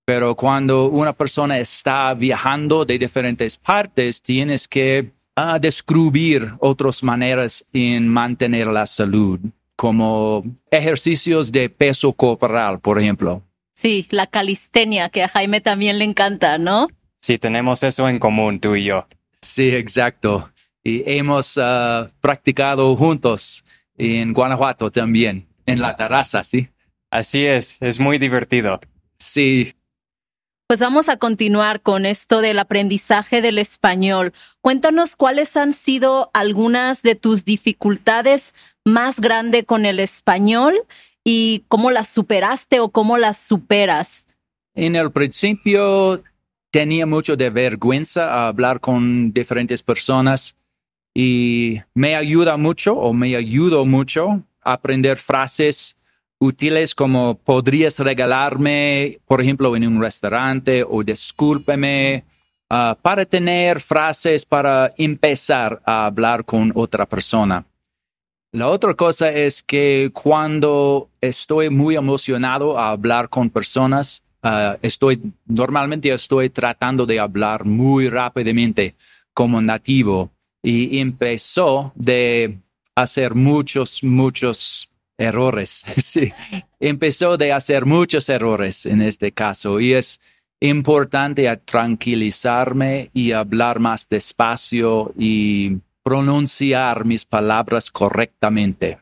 pero 0.04 0.34
cuando 0.34 0.88
una 0.90 1.12
persona 1.12 1.58
está 1.58 2.12
viajando 2.14 2.84
de 2.84 2.98
diferentes 2.98 3.56
partes, 3.56 4.20
tienes 4.20 4.66
que 4.66 5.12
uh, 5.36 5.58
descubrir 5.60 6.52
otras 6.58 7.02
maneras 7.02 7.64
en 7.72 8.08
mantener 8.08 8.66
la 8.66 8.86
salud, 8.86 9.38
como 9.76 10.44
ejercicios 10.70 11.52
de 11.52 11.70
peso 11.70 12.12
corporal, 12.12 12.80
por 12.80 13.00
ejemplo. 13.00 13.42
Sí, 13.72 14.06
la 14.10 14.26
calistenia, 14.26 15.08
que 15.08 15.22
a 15.22 15.28
Jaime 15.28 15.60
también 15.60 15.98
le 15.98 16.04
encanta, 16.04 16.58
¿no? 16.58 16.88
Sí, 17.16 17.38
tenemos 17.38 17.82
eso 17.82 18.08
en 18.08 18.18
común, 18.18 18.60
tú 18.60 18.74
y 18.74 18.84
yo. 18.84 19.06
Sí, 19.40 19.74
exacto. 19.74 20.50
Y 20.84 21.02
hemos 21.10 21.58
ah, 21.58 22.08
practicado 22.20 22.94
juntos 22.96 23.64
en 23.96 24.32
Guanajuato 24.32 24.90
también, 24.90 25.46
en 25.66 25.80
la 25.80 25.96
terraza, 25.96 26.44
¿sí? 26.44 26.68
Así 27.10 27.46
es, 27.46 27.80
es 27.80 28.00
muy 28.00 28.18
divertido. 28.18 28.80
Sí, 29.18 29.72
pues 30.72 30.80
vamos 30.80 31.10
a 31.10 31.18
continuar 31.18 31.82
con 31.82 32.06
esto 32.06 32.40
del 32.40 32.58
aprendizaje 32.58 33.42
del 33.42 33.58
español. 33.58 34.32
Cuéntanos 34.62 35.16
cuáles 35.16 35.54
han 35.58 35.74
sido 35.74 36.30
algunas 36.32 37.02
de 37.02 37.14
tus 37.14 37.44
dificultades 37.44 38.54
más 38.82 39.20
grandes 39.20 39.66
con 39.66 39.84
el 39.84 40.00
español 40.00 40.74
y 41.24 41.64
cómo 41.68 41.90
las 41.90 42.08
superaste 42.08 42.80
o 42.80 42.90
cómo 42.90 43.18
las 43.18 43.38
superas. 43.38 44.26
En 44.74 44.96
el 44.96 45.10
principio 45.12 46.22
tenía 46.70 47.06
mucho 47.06 47.36
de 47.36 47.50
vergüenza 47.50 48.32
a 48.32 48.48
hablar 48.48 48.80
con 48.80 49.32
diferentes 49.32 49.82
personas 49.82 50.56
y 51.14 51.80
me 51.94 52.16
ayuda 52.16 52.56
mucho 52.56 52.94
o 52.94 53.12
me 53.12 53.36
ayudó 53.36 53.84
mucho 53.84 54.42
a 54.62 54.72
aprender 54.72 55.18
frases 55.18 55.96
útiles 56.38 56.94
como 56.94 57.36
podrías 57.36 57.98
regalarme, 57.98 59.20
por 59.26 59.40
ejemplo, 59.40 59.76
en 59.76 59.86
un 59.86 60.00
restaurante 60.00 60.84
o 60.88 61.04
discúlpeme, 61.04 62.24
ah, 62.70 62.96
para 63.00 63.24
tener 63.24 63.80
frases 63.80 64.44
para 64.44 64.92
empezar 64.96 65.80
a 65.84 66.06
hablar 66.06 66.44
con 66.44 66.72
otra 66.74 67.06
persona. 67.06 67.64
La 68.54 68.68
otra 68.68 68.92
cosa 68.92 69.30
es 69.32 69.62
que 69.62 70.10
cuando 70.12 71.08
estoy 71.22 71.70
muy 71.70 71.96
emocionado 71.96 72.78
a 72.78 72.90
hablar 72.90 73.30
con 73.30 73.48
personas, 73.48 74.26
ah, 74.42 74.76
estoy 74.82 75.22
normalmente 75.46 76.10
estoy 76.10 76.50
tratando 76.50 77.06
de 77.06 77.18
hablar 77.18 77.64
muy 77.64 78.10
rápidamente 78.10 78.94
como 79.32 79.62
nativo 79.62 80.30
y 80.62 80.98
empezó 80.98 81.92
de 81.94 82.58
hacer 82.94 83.34
muchos, 83.34 84.04
muchos 84.04 84.90
errores. 85.16 85.70
sí, 85.96 86.30
empezó 86.78 87.38
de 87.38 87.54
hacer 87.54 87.86
muchos 87.86 88.28
errores 88.28 88.84
en 88.84 89.00
este 89.00 89.32
caso 89.32 89.80
y 89.80 89.94
es 89.94 90.20
importante 90.60 91.56
tranquilizarme 91.64 93.08
y 93.14 93.32
hablar 93.32 93.80
más 93.80 94.06
despacio 94.10 95.14
y 95.18 95.78
pronunciar 96.02 97.04
mis 97.04 97.24
palabras 97.24 97.90
correctamente. 97.90 99.00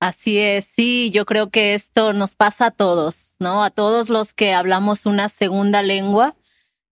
Así 0.00 0.38
es, 0.38 0.64
sí, 0.64 1.10
yo 1.12 1.24
creo 1.24 1.50
que 1.50 1.74
esto 1.74 2.12
nos 2.12 2.34
pasa 2.34 2.66
a 2.66 2.70
todos, 2.72 3.36
¿no? 3.38 3.62
A 3.62 3.70
todos 3.70 4.10
los 4.10 4.34
que 4.34 4.52
hablamos 4.52 5.06
una 5.06 5.28
segunda 5.28 5.82
lengua, 5.82 6.34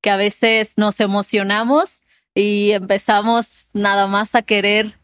que 0.00 0.10
a 0.10 0.16
veces 0.16 0.74
nos 0.76 1.00
emocionamos 1.00 2.02
y 2.34 2.70
empezamos 2.70 3.68
nada 3.72 4.06
más 4.06 4.34
a 4.36 4.42
querer 4.42 5.00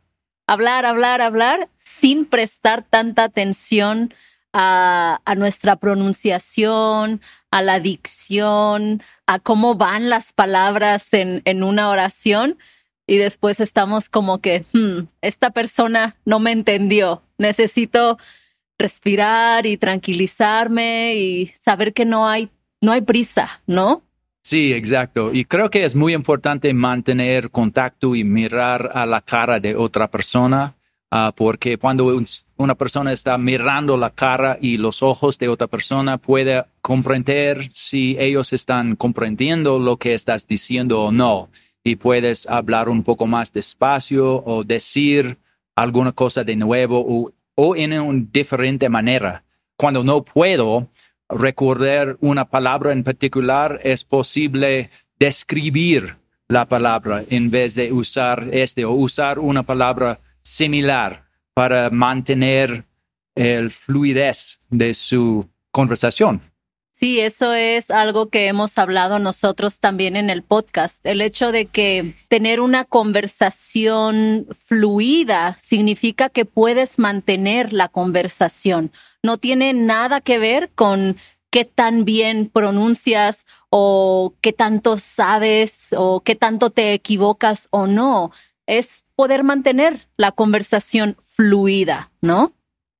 hablar, 0.46 0.86
hablar, 0.86 1.20
hablar, 1.20 1.68
sin 1.76 2.24
prestar 2.24 2.82
tanta 2.82 3.24
atención 3.24 4.14
a, 4.52 5.34
nuestra 5.36 5.76
pronunciación, 5.76 7.20
a 7.50 7.62
la 7.62 7.78
dicción, 7.78 9.02
a 9.26 9.38
cómo 9.38 9.74
van 9.74 10.08
las 10.08 10.32
palabras 10.32 11.08
en, 11.12 11.62
una 11.62 11.90
oración. 11.90 12.58
Y 13.06 13.18
después 13.18 13.60
estamos 13.60 14.08
como 14.08 14.40
que, 14.40 14.64
hmm, 14.72 15.08
esta 15.20 15.50
persona 15.50 16.16
no 16.24 16.40
me 16.40 16.52
entendió. 16.52 17.22
Necesito 17.38 18.18
respirar 18.78 19.66
y 19.66 19.76
tranquilizarme 19.76 21.14
y 21.14 21.46
saber 21.46 21.92
que 21.92 22.04
no 22.04 22.28
hay, 22.28 22.50
no 22.80 22.92
hay 22.92 23.00
prisa, 23.00 23.62
¿no? 23.66 24.02
Sí, 24.42 24.72
exacto. 24.72 25.32
Y 25.32 25.44
creo 25.44 25.70
que 25.70 25.84
es 25.84 25.96
muy 25.96 26.14
importante 26.14 26.72
mantener 26.72 27.50
contacto 27.50 28.14
y 28.14 28.22
mirar 28.22 28.92
a 28.94 29.04
la 29.04 29.20
cara 29.20 29.58
de 29.58 29.74
otra 29.74 30.08
persona, 30.08 30.76
ah, 31.10 31.32
porque 31.36 31.78
cuando 31.78 32.16
una 32.56 32.74
persona 32.76 33.12
está 33.12 33.38
mirando 33.38 33.96
la 33.96 34.10
cara 34.10 34.56
y 34.60 34.76
los 34.76 35.02
ojos 35.02 35.38
de 35.40 35.48
otra 35.48 35.66
persona, 35.66 36.18
puede 36.18 36.64
comprender 36.80 37.68
si 37.70 38.16
ellos 38.20 38.52
están 38.52 38.94
comprendiendo 38.94 39.80
lo 39.80 39.96
que 39.96 40.14
estás 40.14 40.46
diciendo 40.46 41.02
o 41.02 41.10
no. 41.10 41.48
Y 41.86 41.94
puedes 41.94 42.48
hablar 42.48 42.88
un 42.88 43.04
poco 43.04 43.28
más 43.28 43.52
despacio 43.52 44.42
o 44.44 44.64
decir 44.64 45.38
alguna 45.76 46.10
cosa 46.10 46.42
de 46.42 46.56
nuevo 46.56 47.32
o, 47.54 47.76
en 47.76 47.92
una 47.92 48.26
diferente 48.32 48.88
manera. 48.88 49.44
Cuando 49.76 50.02
no 50.02 50.24
puedo, 50.24 50.88
recordar 51.28 52.16
una 52.20 52.44
palabra 52.48 52.90
en 52.90 53.04
particular, 53.04 53.78
es 53.84 54.02
posible 54.02 54.90
describir 55.20 56.16
la 56.48 56.66
palabra 56.66 57.22
en 57.30 57.52
vez 57.52 57.76
de 57.76 57.92
usar 57.92 58.48
este 58.50 58.84
o 58.84 58.90
usar 58.90 59.38
una 59.38 59.62
palabra 59.62 60.18
similar 60.42 61.28
para 61.54 61.90
mantener 61.90 62.84
el 63.36 63.70
fluidez 63.70 64.58
de 64.70 64.92
su 64.92 65.48
conversación. 65.70 66.40
Sí, 66.98 67.20
eso 67.20 67.52
es 67.52 67.90
algo 67.90 68.30
que 68.30 68.46
hemos 68.46 68.78
hablado 68.78 69.18
nosotros 69.18 69.80
también 69.80 70.16
en 70.16 70.30
el 70.30 70.42
podcast. 70.42 71.04
El 71.04 71.20
hecho 71.20 71.52
de 71.52 71.66
que 71.66 72.14
tener 72.28 72.58
una 72.58 72.86
conversación 72.86 74.46
fluida 74.66 75.58
significa 75.60 76.30
que 76.30 76.46
puedes 76.46 76.98
mantener 76.98 77.74
la 77.74 77.88
conversación. 77.88 78.92
No 79.22 79.36
tiene 79.36 79.74
nada 79.74 80.22
que 80.22 80.38
ver 80.38 80.70
con 80.74 81.18
qué 81.50 81.66
tan 81.66 82.06
bien 82.06 82.48
pronuncias 82.48 83.44
o 83.68 84.32
qué 84.40 84.54
tanto 84.54 84.96
sabes 84.96 85.88
o 85.94 86.22
qué 86.22 86.34
tanto 86.34 86.70
te 86.70 86.94
equivocas 86.94 87.68
o 87.72 87.86
no. 87.86 88.32
Es 88.64 89.04
poder 89.16 89.44
mantener 89.44 90.08
la 90.16 90.32
conversación 90.32 91.18
fluida, 91.26 92.10
¿no? 92.22 92.55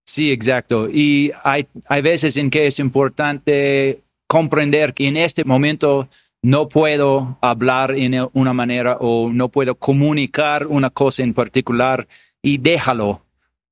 Sí, 0.06 0.30
exacto. 0.30 0.88
Y 0.90 1.32
hay, 1.42 1.66
hay 1.88 2.00
veces 2.00 2.36
en 2.36 2.48
que 2.48 2.66
es 2.68 2.78
importante 2.78 4.02
comprender 4.26 4.94
que 4.94 5.08
en 5.08 5.16
este 5.16 5.44
momento 5.44 6.08
no 6.42 6.68
puedo 6.68 7.38
hablar 7.40 7.92
en 7.96 8.28
una 8.32 8.52
manera 8.52 8.98
o 9.00 9.30
no 9.32 9.48
puedo 9.48 9.75
comunicar 9.75 10.66
una 10.68 10.90
cosa 10.90 11.25
en 11.25 11.34
particular 11.34 12.06
y 12.40 12.58
déjalo 12.58 13.22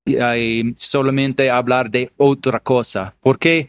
y, 0.04 0.74
solamente 0.76 1.50
hablar 1.50 1.88
de 1.88 2.10
otra 2.16 2.58
cosa. 2.58 3.14
Porque 3.20 3.68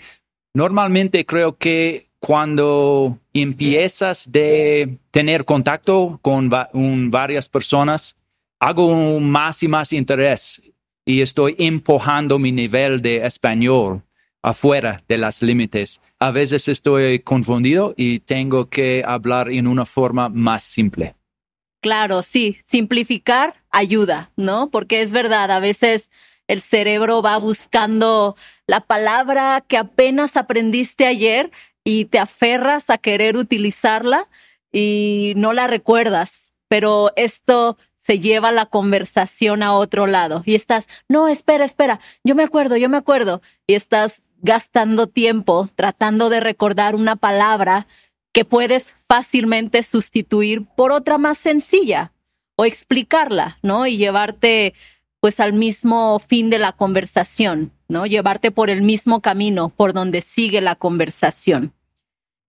normalmente 0.54 1.24
creo 1.26 1.56
que 1.56 2.08
cuando 2.20 3.20
empiezas 3.34 4.32
de 4.32 4.98
tener 5.12 5.46
contacto 5.46 6.20
con 6.24 6.50
varias 6.50 7.48
personas, 7.48 8.16
hago 8.60 9.20
más 9.20 9.62
y 9.62 9.68
más 9.68 9.94
interés 9.94 10.65
y 11.06 11.22
estoy 11.22 11.56
empujando 11.60 12.40
mi 12.40 12.52
nivel 12.52 13.02
de 13.02 13.26
español 13.26 14.04
afuera 14.42 15.04
de 15.08 15.18
las 15.18 15.42
límites. 15.42 16.02
A 16.20 16.32
veces 16.32 16.68
estoy 16.68 17.20
confundido 17.20 17.94
y 17.96 18.20
tengo 18.20 18.70
que 18.70 19.04
hablar 19.06 19.50
en 19.52 19.68
una 19.68 19.86
forma 19.86 20.30
más 20.30 20.64
simple. 20.64 21.16
Claro, 21.82 22.24
sí, 22.24 22.58
simplificar 22.66 23.56
ayuda, 23.70 24.32
¿no? 24.36 24.70
Porque 24.72 25.02
es 25.02 25.14
verdad, 25.14 25.52
a 25.52 25.60
veces 25.60 26.12
el 26.48 26.62
cerebro 26.62 27.22
va 27.22 27.38
buscando 27.38 28.36
la 28.68 28.82
palabra 28.82 29.64
que 29.68 29.78
apenas 29.78 30.38
aprendiste 30.38 31.06
ayer 31.06 31.52
y 31.84 32.06
te 32.06 32.20
aferras 32.20 32.90
a 32.90 32.98
querer 32.98 33.38
utilizarla 33.38 34.28
y 34.72 35.34
no 35.38 35.54
la 35.54 35.68
recuerdas. 35.68 36.54
Pero 36.68 37.12
esto 37.16 37.78
se 38.06 38.20
lleva 38.20 38.52
la 38.52 38.68
conversación 38.68 39.64
a 39.64 39.74
otro 39.74 40.06
lado 40.06 40.44
y 40.46 40.54
estás, 40.54 40.88
no, 41.10 41.28
espera, 41.28 41.66
espera, 41.66 42.00
yo 42.24 42.36
me 42.36 42.44
acuerdo, 42.44 42.78
yo 42.78 42.88
me 42.88 42.98
acuerdo, 42.98 43.42
y 43.66 43.74
estás 43.74 44.24
gastando 44.42 45.08
tiempo 45.08 45.70
tratando 45.74 46.30
de 46.30 46.40
recordar 46.40 46.94
una 46.94 47.16
palabra 47.16 47.88
que 48.32 48.46
puedes 48.46 48.94
fácilmente 49.08 49.82
sustituir 49.82 50.66
por 50.76 50.92
otra 50.92 51.18
más 51.18 51.38
sencilla 51.38 52.12
o 52.58 52.66
explicarla, 52.66 53.58
¿no? 53.64 53.88
Y 53.88 53.98
llevarte 53.98 54.74
pues 55.20 55.40
al 55.40 55.54
mismo 55.54 56.20
fin 56.20 56.52
de 56.52 56.60
la 56.60 56.74
conversación, 56.74 57.72
¿no? 57.88 58.06
Llevarte 58.06 58.52
por 58.52 58.70
el 58.70 58.84
mismo 58.84 59.22
camino 59.22 59.70
por 59.70 59.94
donde 59.94 60.22
sigue 60.22 60.62
la 60.62 60.76
conversación. 60.76 61.74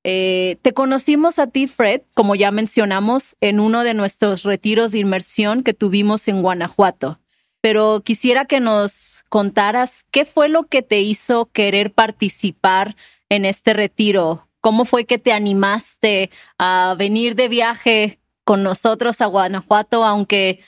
Eh, 0.09 0.59
te 0.63 0.73
conocimos 0.73 1.41
a 1.41 1.49
ti, 1.49 1.67
Fred, 1.67 2.03
como 2.15 2.37
ya 2.37 2.53
mencionamos, 2.53 3.35
en 3.41 3.59
uno 3.59 3.83
de 3.83 3.93
nuestros 3.93 4.45
retiros 4.45 4.93
de 4.93 5.01
inmersión 5.01 5.65
que 5.65 5.75
tuvimos 5.75 6.29
en 6.29 6.43
Guanajuato. 6.43 7.19
Pero 7.61 8.03
quisiera 8.05 8.45
que 8.45 8.61
nos 8.61 9.25
contaras 9.29 10.07
qué 10.13 10.25
fue 10.25 10.49
lo 10.49 10.69
que 10.69 10.83
te 10.83 11.01
hizo 11.01 11.47
querer 11.47 11.93
participar 11.93 12.95
en 13.29 13.45
este 13.45 13.73
retiro. 13.73 14.47
¿Cómo 14.61 14.85
fue 14.85 15.07
que 15.07 15.19
te 15.19 15.33
animaste 15.33 16.31
a 16.57 16.95
venir 16.97 17.35
de 17.35 17.49
viaje 17.49 18.21
con 18.45 18.63
nosotros 18.63 19.21
a 19.21 19.27
Guanajuato, 19.27 20.05
aunque 20.05 20.61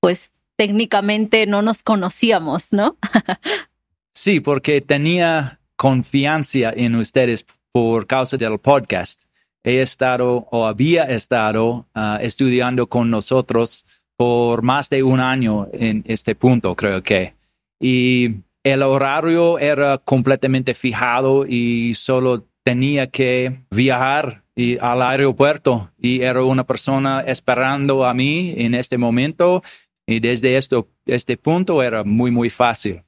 pues 0.00 0.32
técnicamente 0.56 1.46
no 1.46 1.62
nos 1.62 1.82
conocíamos, 1.82 2.74
¿no? 2.74 2.98
sí, 4.12 4.40
porque 4.40 4.82
tenía 4.82 5.58
confianza 5.76 6.70
en 6.76 6.96
ustedes 6.96 7.46
por 7.74 8.06
causa 8.06 8.36
del 8.36 8.60
podcast. 8.60 9.24
He 9.64 9.80
estado 9.80 10.46
o 10.52 10.66
había 10.66 11.04
estado 11.04 11.88
ah, 11.92 12.18
estudiando 12.22 12.86
con 12.86 13.10
nosotros 13.10 13.84
por 14.16 14.62
más 14.62 14.88
de 14.88 15.02
un 15.02 15.18
año 15.18 15.66
en 15.72 16.04
este 16.06 16.36
punto, 16.36 16.76
creo 16.76 17.02
que. 17.02 17.34
Y 17.80 18.36
el 18.62 18.82
horario 18.82 19.58
era 19.58 19.98
completamente 19.98 20.72
fijado 20.72 21.46
y 21.46 21.94
solo 21.94 22.46
tenía 22.62 23.08
que 23.08 23.58
viajar 23.70 24.44
y 24.54 24.78
al 24.78 25.02
aeropuerto 25.02 25.90
y 25.98 26.20
era 26.20 26.44
una 26.44 26.64
persona 26.64 27.24
esperando 27.26 28.04
a 28.04 28.14
mí 28.14 28.54
en 28.56 28.74
este 28.74 28.98
momento 28.98 29.64
y 30.06 30.20
desde 30.20 30.56
esto, 30.56 30.88
este 31.06 31.36
punto 31.36 31.82
era 31.82 32.04
muy, 32.04 32.30
muy 32.30 32.50
fácil. 32.50 33.02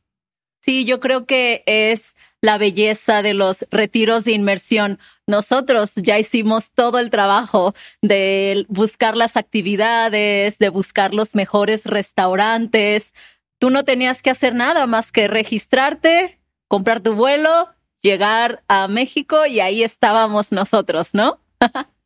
Sí, 0.60 0.84
yo 0.84 0.98
creo 0.98 1.26
que 1.26 1.62
es 1.66 2.16
la 2.46 2.58
belleza 2.58 3.22
de 3.22 3.34
los 3.34 3.66
retiros 3.70 4.24
de 4.24 4.32
inmersión. 4.32 4.98
Nosotros 5.26 5.92
ya 5.96 6.18
hicimos 6.18 6.70
todo 6.72 6.98
el 6.98 7.10
trabajo 7.10 7.74
de 8.02 8.64
buscar 8.68 9.16
las 9.16 9.36
actividades, 9.36 10.58
de 10.58 10.68
buscar 10.68 11.12
los 11.12 11.34
mejores 11.34 11.84
restaurantes. 11.84 13.12
Tú 13.58 13.70
no 13.70 13.84
tenías 13.84 14.22
que 14.22 14.30
hacer 14.30 14.54
nada 14.54 14.86
más 14.86 15.12
que 15.12 15.28
registrarte, 15.28 16.40
comprar 16.68 17.00
tu 17.00 17.14
vuelo, 17.14 17.68
llegar 18.00 18.62
a 18.68 18.86
México 18.86 19.44
y 19.46 19.60
ahí 19.60 19.82
estábamos 19.82 20.52
nosotros, 20.52 21.14
¿no? 21.14 21.40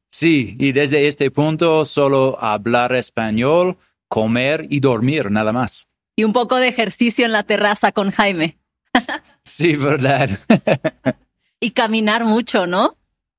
sí, 0.08 0.56
y 0.58 0.72
desde 0.72 1.06
este 1.06 1.30
punto 1.30 1.84
solo 1.84 2.38
hablar 2.40 2.94
español, 2.94 3.76
comer 4.08 4.66
y 4.70 4.80
dormir, 4.80 5.30
nada 5.30 5.52
más 5.52 5.90
y 6.20 6.24
un 6.24 6.34
poco 6.34 6.56
de 6.56 6.68
ejercicio 6.68 7.24
en 7.24 7.32
la 7.32 7.44
terraza 7.44 7.92
con 7.92 8.10
Jaime. 8.10 8.59
Sí, 9.44 9.76
verdad. 9.76 10.30
y 11.60 11.70
caminar 11.72 12.24
mucho, 12.24 12.66
¿no? 12.66 12.96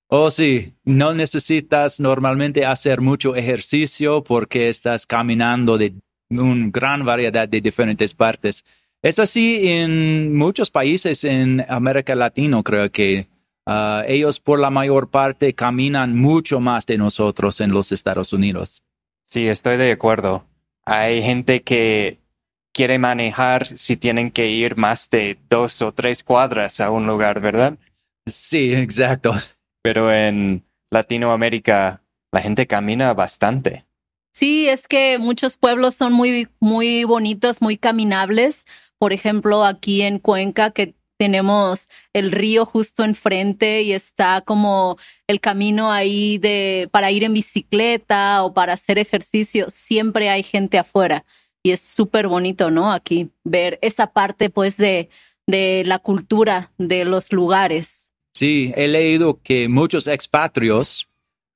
Oh, 0.08 0.30
sí, 0.30 0.74
no 0.84 1.14
necesitas 1.14 2.02
normalmente 2.02 2.66
hacer 2.66 3.00
mucho 3.00 3.36
ejercicio 3.36 4.24
porque 4.24 4.68
estás 4.68 5.06
caminando 5.06 5.78
de 5.78 5.94
una 6.30 6.70
gran 6.70 7.06
variedad 7.06 7.48
de 7.48 7.62
diferentes 7.62 8.14
partes. 8.14 8.66
Es 9.02 9.20
así 9.20 9.70
en 9.70 10.36
muchos 10.36 10.70
países 10.70 11.24
en 11.24 11.66
América 11.68 12.14
Latina, 12.14 12.62
creo 12.62 12.92
que 12.92 13.28
ah, 13.66 14.04
ellos 14.06 14.40
por 14.40 14.60
la 14.60 14.70
mayor 14.70 15.10
parte 15.10 15.56
caminan 15.56 16.16
mucho 16.16 16.60
más 16.60 16.86
de 16.86 16.98
nosotros 16.98 17.62
en 17.62 17.72
los 17.72 17.92
Estados 17.92 18.34
Unidos. 18.34 18.84
Sí, 19.26 19.48
estoy 19.48 19.78
de 19.78 19.94
acuerdo. 19.94 20.46
Hay 20.86 21.24
gente 21.24 21.62
que 21.62 22.21
quiere 22.74 23.00
manejar 23.00 23.66
si 23.66 23.98
tienen 23.98 24.32
que 24.32 24.50
ir 24.50 24.78
más 24.78 25.10
de 25.10 25.38
dos 25.50 25.82
o 25.82 25.94
tres 25.94 26.24
cuadras 26.24 26.80
a 26.80 26.90
un 26.90 27.08
lugar, 27.08 27.42
¿verdad? 27.42 27.78
Sí, 28.26 28.74
exacto. 28.74 29.34
Pero 29.82 30.14
en 30.14 30.64
Latinoamérica 30.92 32.02
la 32.32 32.42
gente 32.42 32.68
camina 32.68 33.14
bastante. 33.14 33.86
Sí, 34.34 34.70
es 34.70 34.88
que 34.88 35.18
muchos 35.20 35.58
pueblos 35.58 35.96
son 35.96 36.14
muy, 36.14 36.48
muy 36.60 37.04
bonitos, 37.04 37.62
muy 37.62 37.78
caminables. 37.78 38.66
Por 38.98 39.12
ejemplo, 39.12 39.66
aquí 39.66 40.04
en 40.04 40.20
Cuenca, 40.20 40.72
que 40.72 40.96
tenemos 41.18 41.90
el 42.14 42.32
río 42.32 42.66
justo 42.66 43.04
enfrente 43.04 43.82
y 43.82 43.94
está 43.94 44.42
como 44.42 44.98
el 45.28 45.40
camino 45.40 45.92
ahí 45.92 46.38
de 46.40 46.90
para 46.92 47.12
ir 47.12 47.24
en 47.24 47.34
bicicleta 47.34 48.44
o 48.44 48.54
para 48.54 48.74
hacer 48.74 48.98
ejercicio, 48.98 49.70
siempre 49.70 50.30
hay 50.30 50.42
gente 50.42 50.80
afuera 50.80 51.26
y 51.64 51.72
es 51.72 51.82
súper 51.82 52.28
bonito, 52.28 52.72
¿no? 52.72 52.92
Aquí 52.92 53.30
ver 53.44 53.80
esa 53.82 54.08
parte 54.08 54.50
pues 54.50 54.78
de, 54.78 55.10
de 55.48 55.84
la 55.86 56.00
cultura 56.00 56.72
de 56.78 57.06
los 57.06 57.32
lugares. 57.32 58.12
Sí, 58.34 58.74
he 58.76 58.88
leído 58.88 59.40
que 59.42 59.68
muchos 59.68 60.08
expatrios 60.08 61.08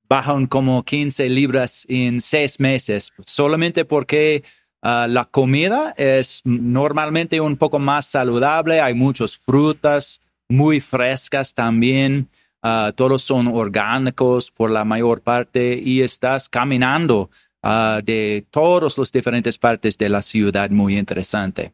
bajan 0.07 0.45
como 0.47 0.83
15 0.83 1.29
libras 1.29 1.85
en 1.89 2.21
seis 2.21 2.59
meses, 2.59 3.11
solamente 3.19 3.85
porque 3.85 4.43
ah, 4.81 5.07
la 5.09 5.25
comida 5.25 5.93
es 5.97 6.41
normalmente 6.45 7.39
un 7.41 7.57
poco 7.57 7.79
más 7.79 8.05
saludable, 8.05 8.81
hay 8.81 8.93
muchas 8.93 9.35
frutas 9.35 10.21
muy 10.47 10.79
frescas 10.79 11.55
también, 11.55 12.29
uh, 12.63 12.91
todos 12.93 13.23
son 13.23 13.47
orgánicos 13.47 14.51
por 14.51 14.69
la 14.69 14.85
mayor 14.85 15.21
parte 15.21 15.81
y 15.83 16.01
estás 16.01 16.49
caminando 16.49 17.31
Ah, 17.67 17.99
de 18.03 18.45
todas 18.51 18.95
las 18.95 19.11
diferentes 19.11 19.57
partes 19.57 19.97
de 19.97 20.07
la 20.07 20.21
ciudad 20.21 20.69
muy 20.69 20.99
interesante. 20.99 21.73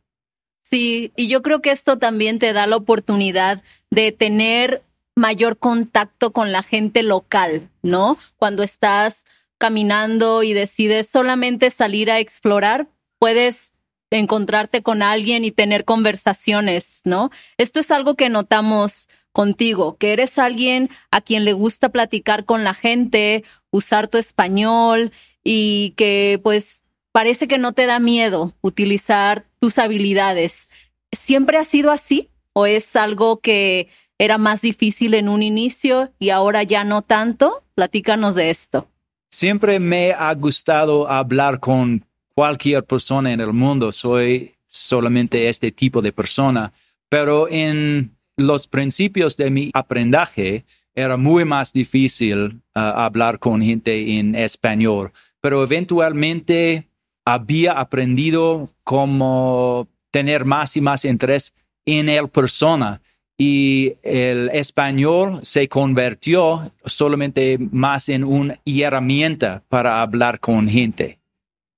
Sí, 0.63 1.11
y 1.17 1.27
yo 1.27 1.41
creo 1.41 1.61
que 1.61 1.71
esto 1.71 1.97
también 1.97 2.39
te 2.39 2.53
da 2.53 2.65
la 2.65 2.77
oportunidad 2.77 3.61
de 3.89 4.13
tener 4.13 4.83
mayor 5.17 5.57
contacto 5.57 6.31
con 6.31 6.53
la 6.53 6.63
gente 6.63 7.03
local, 7.03 7.69
¿no? 7.81 8.17
Cuando 8.37 8.63
estás 8.63 9.25
caminando 9.57 10.43
y 10.43 10.53
decides 10.53 11.09
solamente 11.09 11.69
salir 11.71 12.09
a 12.09 12.19
explorar, 12.19 12.87
puedes 13.19 13.73
encontrarte 14.11 14.81
con 14.83 15.03
alguien 15.03 15.43
y 15.43 15.51
tener 15.51 15.83
conversaciones, 15.83 17.01
¿no? 17.03 17.31
Esto 17.57 17.81
es 17.81 17.91
algo 17.91 18.15
que 18.15 18.29
notamos 18.29 19.09
contigo, 19.33 19.97
que 19.97 20.13
eres 20.13 20.39
alguien 20.39 20.89
a 21.11 21.19
quien 21.19 21.43
le 21.43 21.51
gusta 21.51 21.89
platicar 21.89 22.45
con 22.45 22.63
la 22.63 22.73
gente, 22.73 23.43
usar 23.71 24.07
tu 24.07 24.17
español 24.17 25.11
y 25.43 25.93
que 25.97 26.39
pues 26.43 26.83
parece 27.11 27.47
que 27.47 27.57
no 27.57 27.73
te 27.73 27.85
da 27.85 27.99
miedo 27.99 28.53
utilizar 28.61 29.45
tus 29.59 29.77
habilidades. 29.77 30.69
¿Siempre 31.11 31.57
ha 31.57 31.63
sido 31.63 31.91
así 31.91 32.29
o 32.53 32.65
es 32.65 32.95
algo 32.95 33.39
que 33.39 33.89
era 34.17 34.37
más 34.37 34.61
difícil 34.61 35.13
en 35.13 35.29
un 35.29 35.43
inicio 35.43 36.11
y 36.19 36.29
ahora 36.29 36.63
ya 36.63 36.83
no 36.83 37.01
tanto? 37.01 37.63
Platícanos 37.73 38.35
de 38.35 38.49
esto. 38.49 38.87
Siempre 39.29 39.79
me 39.79 40.11
ha 40.11 40.33
gustado 40.35 41.09
hablar 41.09 41.59
con 41.59 42.05
cualquier 42.35 42.83
persona 42.83 43.31
en 43.31 43.39
el 43.39 43.53
mundo. 43.53 43.91
Soy 43.91 44.55
solamente 44.67 45.49
este 45.49 45.71
tipo 45.71 46.01
de 46.01 46.11
persona, 46.11 46.71
pero 47.09 47.47
en 47.49 48.15
los 48.37 48.67
principios 48.67 49.37
de 49.37 49.49
mi 49.49 49.71
aprendizaje 49.73 50.65
era 50.93 51.17
muy 51.17 51.45
más 51.45 51.71
difícil 51.71 52.61
ah, 52.75 53.05
hablar 53.05 53.39
con 53.39 53.61
gente 53.61 54.17
en 54.17 54.35
español, 54.35 55.11
pero 55.41 55.63
eventualmente 55.63 56.87
había 57.25 57.73
aprendido 57.73 58.69
cómo 58.83 59.87
tener 60.11 60.45
más 60.45 60.77
y 60.77 60.81
más 60.81 61.05
interés 61.05 61.53
en 61.85 62.09
el 62.09 62.29
persona 62.29 63.01
y 63.37 63.93
el 64.03 64.49
español 64.53 65.39
se 65.41 65.67
convirtió 65.67 66.71
solamente 66.85 67.57
más 67.71 68.07
en 68.09 68.23
una 68.23 68.59
herramienta 68.65 69.63
para 69.67 70.01
hablar 70.01 70.39
con 70.39 70.69
gente. 70.69 71.19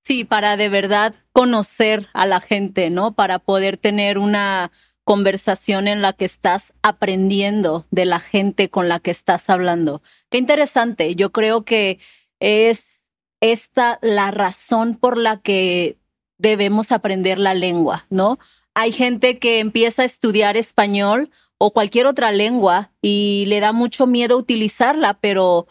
Sí, 0.02 0.24
para 0.24 0.58
de 0.58 0.68
verdad 0.68 1.14
conocer 1.32 2.08
a 2.12 2.26
la 2.26 2.40
gente, 2.40 2.90
¿no? 2.90 3.12
Para 3.12 3.38
poder 3.38 3.78
tener 3.78 4.18
una 4.18 4.70
conversación 5.04 5.88
en 5.88 6.02
la 6.02 6.12
que 6.12 6.26
estás 6.26 6.74
aprendiendo 6.82 7.86
de 7.90 8.04
la 8.04 8.20
gente 8.20 8.68
con 8.68 8.88
la 8.88 9.00
que 9.00 9.10
estás 9.10 9.48
hablando. 9.48 10.02
Qué 10.30 10.36
interesante. 10.36 11.14
Yo 11.14 11.32
creo 11.32 11.64
que 11.64 11.98
es 12.40 12.93
esta 13.52 13.98
la 14.00 14.30
razón 14.30 14.94
por 14.94 15.18
la 15.18 15.36
que 15.36 15.98
debemos 16.38 16.92
aprender 16.92 17.38
la 17.38 17.52
lengua, 17.52 18.06
¿no? 18.08 18.38
Hay 18.74 18.90
gente 18.90 19.38
que 19.38 19.60
empieza 19.60 20.00
a 20.00 20.06
estudiar 20.06 20.56
español 20.56 21.30
o 21.58 21.72
cualquier 21.72 22.06
otra 22.06 22.32
lengua 22.32 22.90
y 23.02 23.44
le 23.48 23.60
da 23.60 23.72
mucho 23.72 24.06
miedo 24.06 24.38
utilizarla, 24.38 25.18
pero 25.20 25.66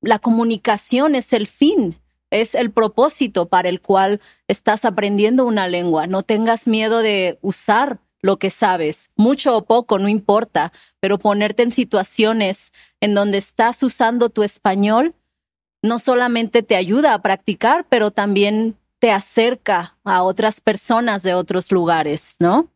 la 0.00 0.20
comunicación 0.20 1.16
es 1.16 1.32
el 1.32 1.48
fin, 1.48 2.00
es 2.30 2.54
el 2.54 2.70
propósito 2.70 3.48
para 3.48 3.68
el 3.68 3.80
cual 3.80 4.20
estás 4.46 4.84
aprendiendo 4.84 5.46
una 5.46 5.66
lengua. 5.66 6.06
No 6.06 6.22
tengas 6.22 6.68
miedo 6.68 7.00
de 7.00 7.40
usar 7.42 7.98
lo 8.22 8.38
que 8.38 8.50
sabes, 8.50 9.10
mucho 9.16 9.56
o 9.56 9.64
poco, 9.64 9.98
no 9.98 10.08
importa, 10.08 10.72
pero 11.00 11.18
ponerte 11.18 11.64
en 11.64 11.72
situaciones 11.72 12.72
en 13.00 13.14
donde 13.14 13.38
estás 13.38 13.82
usando 13.82 14.30
tu 14.30 14.44
español 14.44 15.16
no 15.82 15.98
solamente 15.98 16.62
te 16.62 16.76
ayuda 16.76 17.14
a 17.14 17.22
practicar, 17.22 17.86
pero 17.88 18.10
también 18.10 18.76
te 18.98 19.10
acerca 19.12 19.96
a 20.04 20.22
otras 20.22 20.60
personas 20.60 21.22
de 21.22 21.34
otros 21.34 21.70
lugares, 21.70 22.36
¿no? 22.40 22.70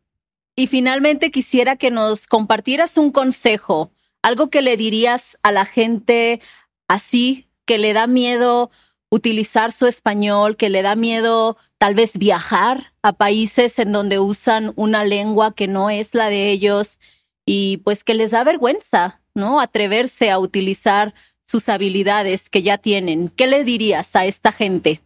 Y 0.55 0.67
finalmente 0.67 1.31
quisiera 1.31 1.75
que 1.75 1.91
nos 1.91 2.27
compartieras 2.27 2.97
un 2.97 3.11
consejo, 3.11 3.91
algo 4.21 4.49
que 4.49 4.61
le 4.61 4.77
dirías 4.77 5.37
a 5.43 5.51
la 5.51 5.65
gente 5.65 6.41
así, 6.87 7.47
que 7.65 7.77
le 7.77 7.93
da 7.93 8.05
miedo 8.07 8.69
utilizar 9.09 9.71
su 9.71 9.87
español, 9.87 10.55
que 10.55 10.69
le 10.69 10.81
da 10.81 10.95
miedo 10.95 11.57
tal 11.77 11.95
vez 11.95 12.17
viajar 12.17 12.93
a 13.01 13.13
países 13.13 13.77
en 13.79 13.91
donde 13.91 14.19
usan 14.19 14.73
una 14.75 15.03
lengua 15.03 15.53
que 15.53 15.67
no 15.67 15.89
es 15.89 16.13
la 16.15 16.29
de 16.29 16.49
ellos 16.49 16.99
y 17.45 17.77
pues 17.77 18.03
que 18.03 18.13
les 18.13 18.31
da 18.31 18.43
vergüenza, 18.43 19.21
¿no? 19.33 19.59
Atreverse 19.59 20.31
a 20.31 20.39
utilizar 20.39 21.13
sus 21.51 21.67
habilidades 21.67 22.49
que 22.49 22.63
ya 22.63 22.77
tienen. 22.77 23.29
¿Qué 23.29 23.45
le 23.45 23.65
dirías 23.65 24.15
a 24.15 24.25
esta 24.25 24.53
gente? 24.53 25.01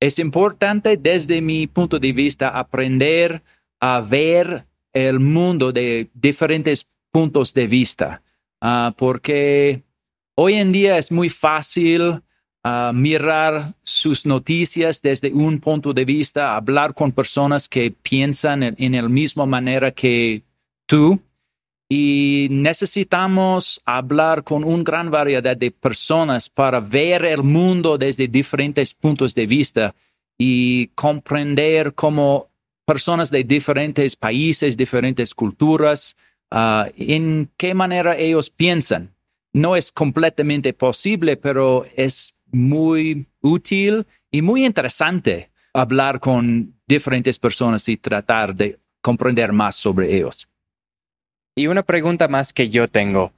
Es 0.00 0.18
importante 0.18 0.98
desde 0.98 1.40
mi 1.40 1.66
punto 1.66 1.98
de 1.98 2.12
vista 2.12 2.50
aprender 2.50 3.42
a 3.80 4.00
ver 4.00 4.66
el 4.92 5.18
mundo 5.18 5.72
de 5.72 6.10
diferentes 6.12 6.86
puntos 7.10 7.54
de 7.54 7.66
vista, 7.66 8.22
ah, 8.60 8.92
porque 8.96 9.82
hoy 10.34 10.54
en 10.54 10.72
día 10.72 10.98
es 10.98 11.10
muy 11.10 11.30
fácil 11.30 12.22
ah, 12.62 12.92
mirar 12.94 13.74
sus 13.82 14.26
noticias 14.26 15.00
desde 15.00 15.32
un 15.32 15.58
punto 15.58 15.94
de 15.94 16.04
vista, 16.04 16.54
hablar 16.54 16.92
con 16.92 17.12
personas 17.12 17.66
que 17.66 17.90
piensan 17.90 18.62
en, 18.62 18.76
en 18.78 18.92
la 18.92 19.08
misma 19.08 19.46
manera 19.46 19.90
que 19.90 20.42
tú. 20.86 21.18
Y 21.88 22.48
necesitamos 22.50 23.80
hablar 23.86 24.44
con 24.44 24.62
una 24.62 24.82
gran 24.82 25.10
variedad 25.10 25.56
de 25.56 25.70
personas 25.70 26.50
para 26.50 26.80
ver 26.80 27.24
el 27.24 27.42
mundo 27.42 27.96
desde 27.96 28.28
diferentes 28.28 28.92
puntos 28.92 29.34
de 29.34 29.46
vista 29.46 29.94
y 30.36 30.88
comprender 30.88 31.94
cómo 31.94 32.50
personas 32.84 33.30
de 33.30 33.42
diferentes 33.44 34.16
países, 34.16 34.76
diferentes 34.76 35.34
culturas, 35.34 36.16
uh, 36.50 36.84
en 36.96 37.50
qué 37.56 37.74
manera 37.74 38.16
ellos 38.16 38.50
piensan. 38.50 39.14
No 39.52 39.74
es 39.74 39.90
completamente 39.90 40.74
posible, 40.74 41.36
pero 41.38 41.86
es 41.96 42.34
muy 42.52 43.26
útil 43.40 44.06
y 44.30 44.42
muy 44.42 44.64
interesante 44.64 45.50
hablar 45.72 46.20
con 46.20 46.74
diferentes 46.86 47.38
personas 47.38 47.88
y 47.88 47.96
tratar 47.96 48.54
de 48.54 48.78
comprender 49.00 49.52
más 49.52 49.76
sobre 49.76 50.14
ellos. 50.16 50.48
Y 51.58 51.66
una 51.66 51.82
pregunta 51.82 52.28
más 52.28 52.52
que 52.52 52.68
yo 52.68 52.86
tengo. 52.86 53.32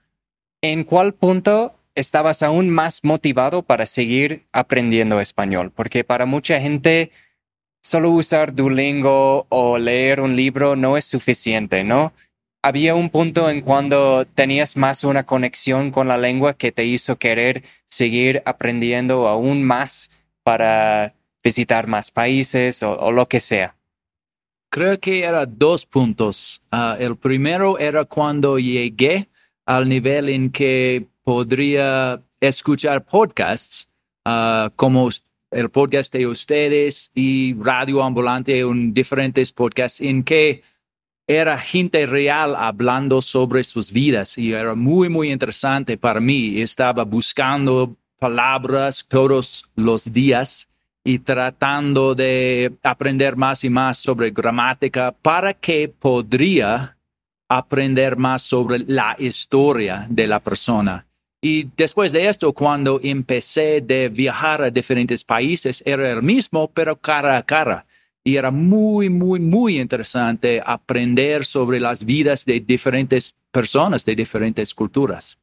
¿En 0.60 0.84
cuál 0.84 1.14
punto 1.14 1.74
estabas 1.94 2.42
aún 2.42 2.68
más 2.68 3.02
motivado 3.02 3.62
para 3.62 3.86
seguir 3.86 4.44
aprendiendo 4.52 5.20
español? 5.20 5.72
Porque 5.74 6.04
para 6.04 6.26
mucha 6.26 6.60
gente 6.60 7.12
solo 7.82 8.10
usar 8.10 8.54
Duolingo 8.54 9.46
o 9.48 9.78
leer 9.78 10.20
un 10.20 10.36
libro 10.36 10.76
no 10.76 10.98
es 10.98 11.06
suficiente, 11.06 11.82
¿no? 11.82 12.12
Había 12.62 12.94
un 12.94 13.08
punto 13.08 13.48
en 13.48 13.62
cuando 13.62 14.26
tenías 14.26 14.76
más 14.76 15.02
una 15.02 15.24
conexión 15.24 15.90
con 15.90 16.06
la 16.06 16.18
lengua 16.18 16.52
que 16.52 16.72
te 16.72 16.84
hizo 16.84 17.16
querer 17.16 17.64
seguir 17.86 18.42
aprendiendo 18.44 19.28
aún 19.28 19.62
más 19.62 20.10
para 20.42 21.14
visitar 21.42 21.86
más 21.86 22.10
países 22.10 22.82
o, 22.82 23.12
lo 23.12 23.28
que 23.28 23.40
sea. 23.40 23.76
Creo 24.70 25.00
que 25.00 25.24
era 25.24 25.46
dos 25.46 25.84
puntos. 25.84 26.62
Ah, 26.70 26.96
el 26.98 27.16
primero 27.16 27.76
era 27.76 28.04
cuando 28.04 28.56
llegué 28.56 29.28
al 29.66 29.88
nivel 29.88 30.28
en 30.28 30.50
que 30.50 31.08
podría 31.24 32.22
escuchar 32.40 33.04
podcasts 33.04 33.88
uh, 34.24 34.70
como 34.76 35.08
el 35.50 35.70
podcast 35.70 36.12
de 36.12 36.28
ustedes 36.28 37.10
y 37.16 37.54
Radio 37.60 38.04
Ambulante, 38.04 38.60
en 38.60 38.94
diferentes 38.94 39.52
podcasts 39.52 40.00
en 40.00 40.22
que 40.22 40.62
era 41.26 41.58
gente 41.58 42.06
real 42.06 42.54
hablando 42.54 43.22
sobre 43.22 43.64
sus 43.64 43.92
vidas 43.92 44.38
y 44.38 44.52
era 44.52 44.76
muy, 44.76 45.08
muy 45.08 45.32
interesante 45.32 45.98
para 45.98 46.20
mí. 46.20 46.60
Estaba 46.60 47.02
buscando 47.02 47.96
palabras 48.20 49.04
todos 49.08 49.64
los 49.74 50.12
días 50.12 50.69
y 51.04 51.20
tratando 51.20 52.14
de 52.14 52.72
aprender 52.82 53.36
más 53.36 53.64
y 53.64 53.70
más 53.70 53.98
sobre 53.98 54.30
gramática 54.30 55.12
para 55.12 55.54
que 55.54 55.88
podría 55.88 56.96
aprender 57.48 58.16
más 58.16 58.42
sobre 58.42 58.78
la 58.80 59.16
historia 59.18 60.06
de 60.08 60.26
la 60.26 60.40
persona. 60.40 61.06
Y 61.42 61.68
después 61.76 62.12
de 62.12 62.28
esto, 62.28 62.52
cuando 62.52 63.00
empecé 63.02 63.80
de 63.80 64.10
viajar 64.10 64.62
a 64.62 64.70
diferentes 64.70 65.24
países, 65.24 65.82
era 65.86 66.10
el 66.10 66.22
mismo, 66.22 66.70
pero 66.70 66.96
cara 66.96 67.38
a 67.38 67.42
cara. 67.42 67.86
Y 68.22 68.36
era 68.36 68.50
muy, 68.50 69.08
muy, 69.08 69.40
muy 69.40 69.80
interesante 69.80 70.62
aprender 70.64 71.46
sobre 71.46 71.80
las 71.80 72.04
vidas 72.04 72.44
de 72.44 72.60
diferentes 72.60 73.34
personas, 73.50 74.04
de 74.04 74.14
diferentes 74.14 74.74
culturas. 74.74 75.38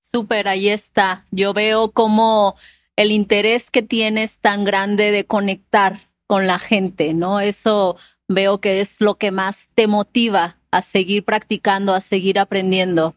Súper, 0.00 0.48
ahí 0.48 0.68
está. 0.68 1.24
Yo 1.30 1.54
veo 1.54 1.92
como 1.92 2.56
el 2.96 3.12
interés 3.12 3.70
que 3.70 3.82
tienes 3.82 4.38
tan 4.38 4.64
grande 4.64 5.10
de 5.10 5.24
conectar 5.24 5.98
con 6.26 6.46
la 6.46 6.58
gente, 6.58 7.14
¿no? 7.14 7.40
Eso 7.40 7.96
veo 8.28 8.60
que 8.60 8.80
es 8.80 9.00
lo 9.00 9.16
que 9.16 9.30
más 9.30 9.70
te 9.74 9.86
motiva 9.86 10.58
a 10.70 10.82
seguir 10.82 11.24
practicando, 11.24 11.94
a 11.94 12.00
seguir 12.00 12.38
aprendiendo. 12.38 13.14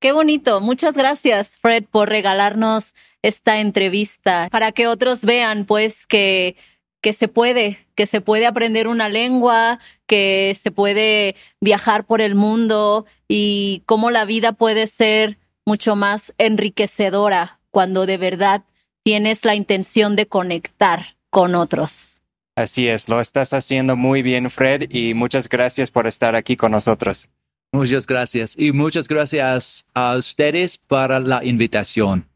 Qué 0.00 0.12
bonito. 0.12 0.60
Muchas 0.60 0.96
gracias, 0.96 1.58
Fred, 1.58 1.84
por 1.84 2.08
regalarnos 2.08 2.94
esta 3.22 3.60
entrevista 3.60 4.48
para 4.50 4.72
que 4.72 4.86
otros 4.86 5.24
vean, 5.24 5.64
pues, 5.64 6.06
que, 6.06 6.56
que 7.02 7.12
se 7.12 7.26
puede, 7.28 7.78
que 7.96 8.06
se 8.06 8.20
puede 8.20 8.46
aprender 8.46 8.86
una 8.86 9.08
lengua, 9.08 9.80
que 10.06 10.56
se 10.58 10.70
puede 10.70 11.34
viajar 11.60 12.06
por 12.06 12.20
el 12.20 12.36
mundo 12.36 13.06
y 13.26 13.82
cómo 13.86 14.10
la 14.10 14.24
vida 14.24 14.52
puede 14.52 14.86
ser 14.86 15.38
mucho 15.66 15.96
más 15.96 16.32
enriquecedora 16.38 17.58
cuando 17.70 18.06
de 18.06 18.16
verdad 18.16 18.62
tienes 19.04 19.44
la 19.44 19.54
intención 19.54 20.16
de 20.16 20.26
conectar 20.26 21.16
con 21.30 21.54
otros. 21.54 22.22
Así 22.56 22.88
es, 22.88 23.08
lo 23.08 23.20
estás 23.20 23.52
haciendo 23.52 23.96
muy 23.96 24.22
bien, 24.22 24.50
Fred, 24.50 24.90
y 24.90 25.14
muchas 25.14 25.48
gracias 25.48 25.90
por 25.90 26.06
estar 26.06 26.34
aquí 26.34 26.56
con 26.56 26.72
nosotros. 26.72 27.28
Muchas 27.72 28.06
gracias 28.06 28.54
y 28.58 28.72
muchas 28.72 29.06
gracias 29.06 29.86
a 29.94 30.16
ustedes 30.16 30.78
para 30.78 31.20
la 31.20 31.44
invitación. 31.44 32.26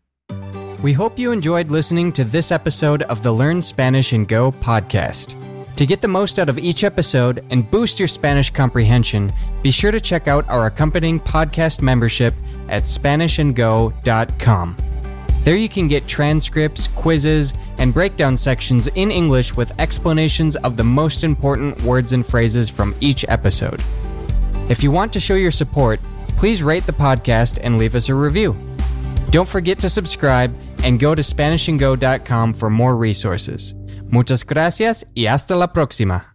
We 0.83 0.93
hope 0.93 1.19
you 1.19 1.33
enjoyed 1.33 1.71
listening 1.71 2.13
to 2.13 2.25
this 2.25 2.51
episode 2.51 3.03
of 3.05 3.23
the 3.23 3.33
Learn 3.33 3.63
Spanish 3.63 4.13
and 4.13 4.29
Go 4.29 4.53
podcast. 4.53 5.37
To 5.77 5.87
get 5.87 6.01
the 6.01 6.09
most 6.09 6.39
out 6.39 6.49
of 6.49 6.59
each 6.59 6.85
episode 6.85 7.43
and 7.51 7.69
boost 7.71 7.99
your 7.99 8.09
Spanish 8.09 8.51
comprehension, 8.51 9.33
be 9.63 9.71
sure 9.71 9.91
to 9.91 10.01
check 10.01 10.29
out 10.29 10.49
our 10.49 10.67
accompanying 10.67 11.19
podcast 11.19 11.81
membership 11.81 12.35
at 12.69 12.85
SpanishAndGo.com. 12.85 14.92
There 15.45 15.57
you 15.57 15.69
can 15.69 15.89
get 15.89 16.07
transcripts, 16.07 16.87
quizzes, 16.89 17.53
and 17.79 17.93
breakdown 17.93 18.37
sections 18.37 18.87
in 18.89 19.11
English 19.11 19.57
with 19.57 19.73
explanations 19.81 20.55
of 20.57 20.77
the 20.77 20.85
most 20.85 21.25
important 21.25 21.81
words 21.83 22.13
and 22.13 22.25
phrases 22.25 22.71
from 22.71 22.95
each 23.01 23.25
episode. 23.29 23.83
If 24.69 24.83
you 24.83 24.93
want 24.93 25.13
to 25.15 25.21
show 25.21 25.35
your 25.35 25.51
support, 25.51 25.99
please 26.37 26.63
rate 26.63 26.87
the 26.87 26.93
podcast 26.93 27.59
and 27.63 27.77
leave 27.77 27.97
us 27.97 28.09
a 28.09 28.15
review. 28.15 28.57
Don't 29.31 29.49
forget 29.49 29.79
to 29.81 29.89
subscribe 29.89 30.55
and 30.85 31.01
go 31.01 31.15
to 31.15 31.23
SpanishAndGo.com 31.23 32.55
for 32.55 32.71
more 32.71 32.97
resources. 32.97 33.75
Muchas 34.11 34.45
gracias 34.45 35.05
y 35.17 35.27
hasta 35.27 35.57
la 35.57 35.73
próxima. 35.73 36.32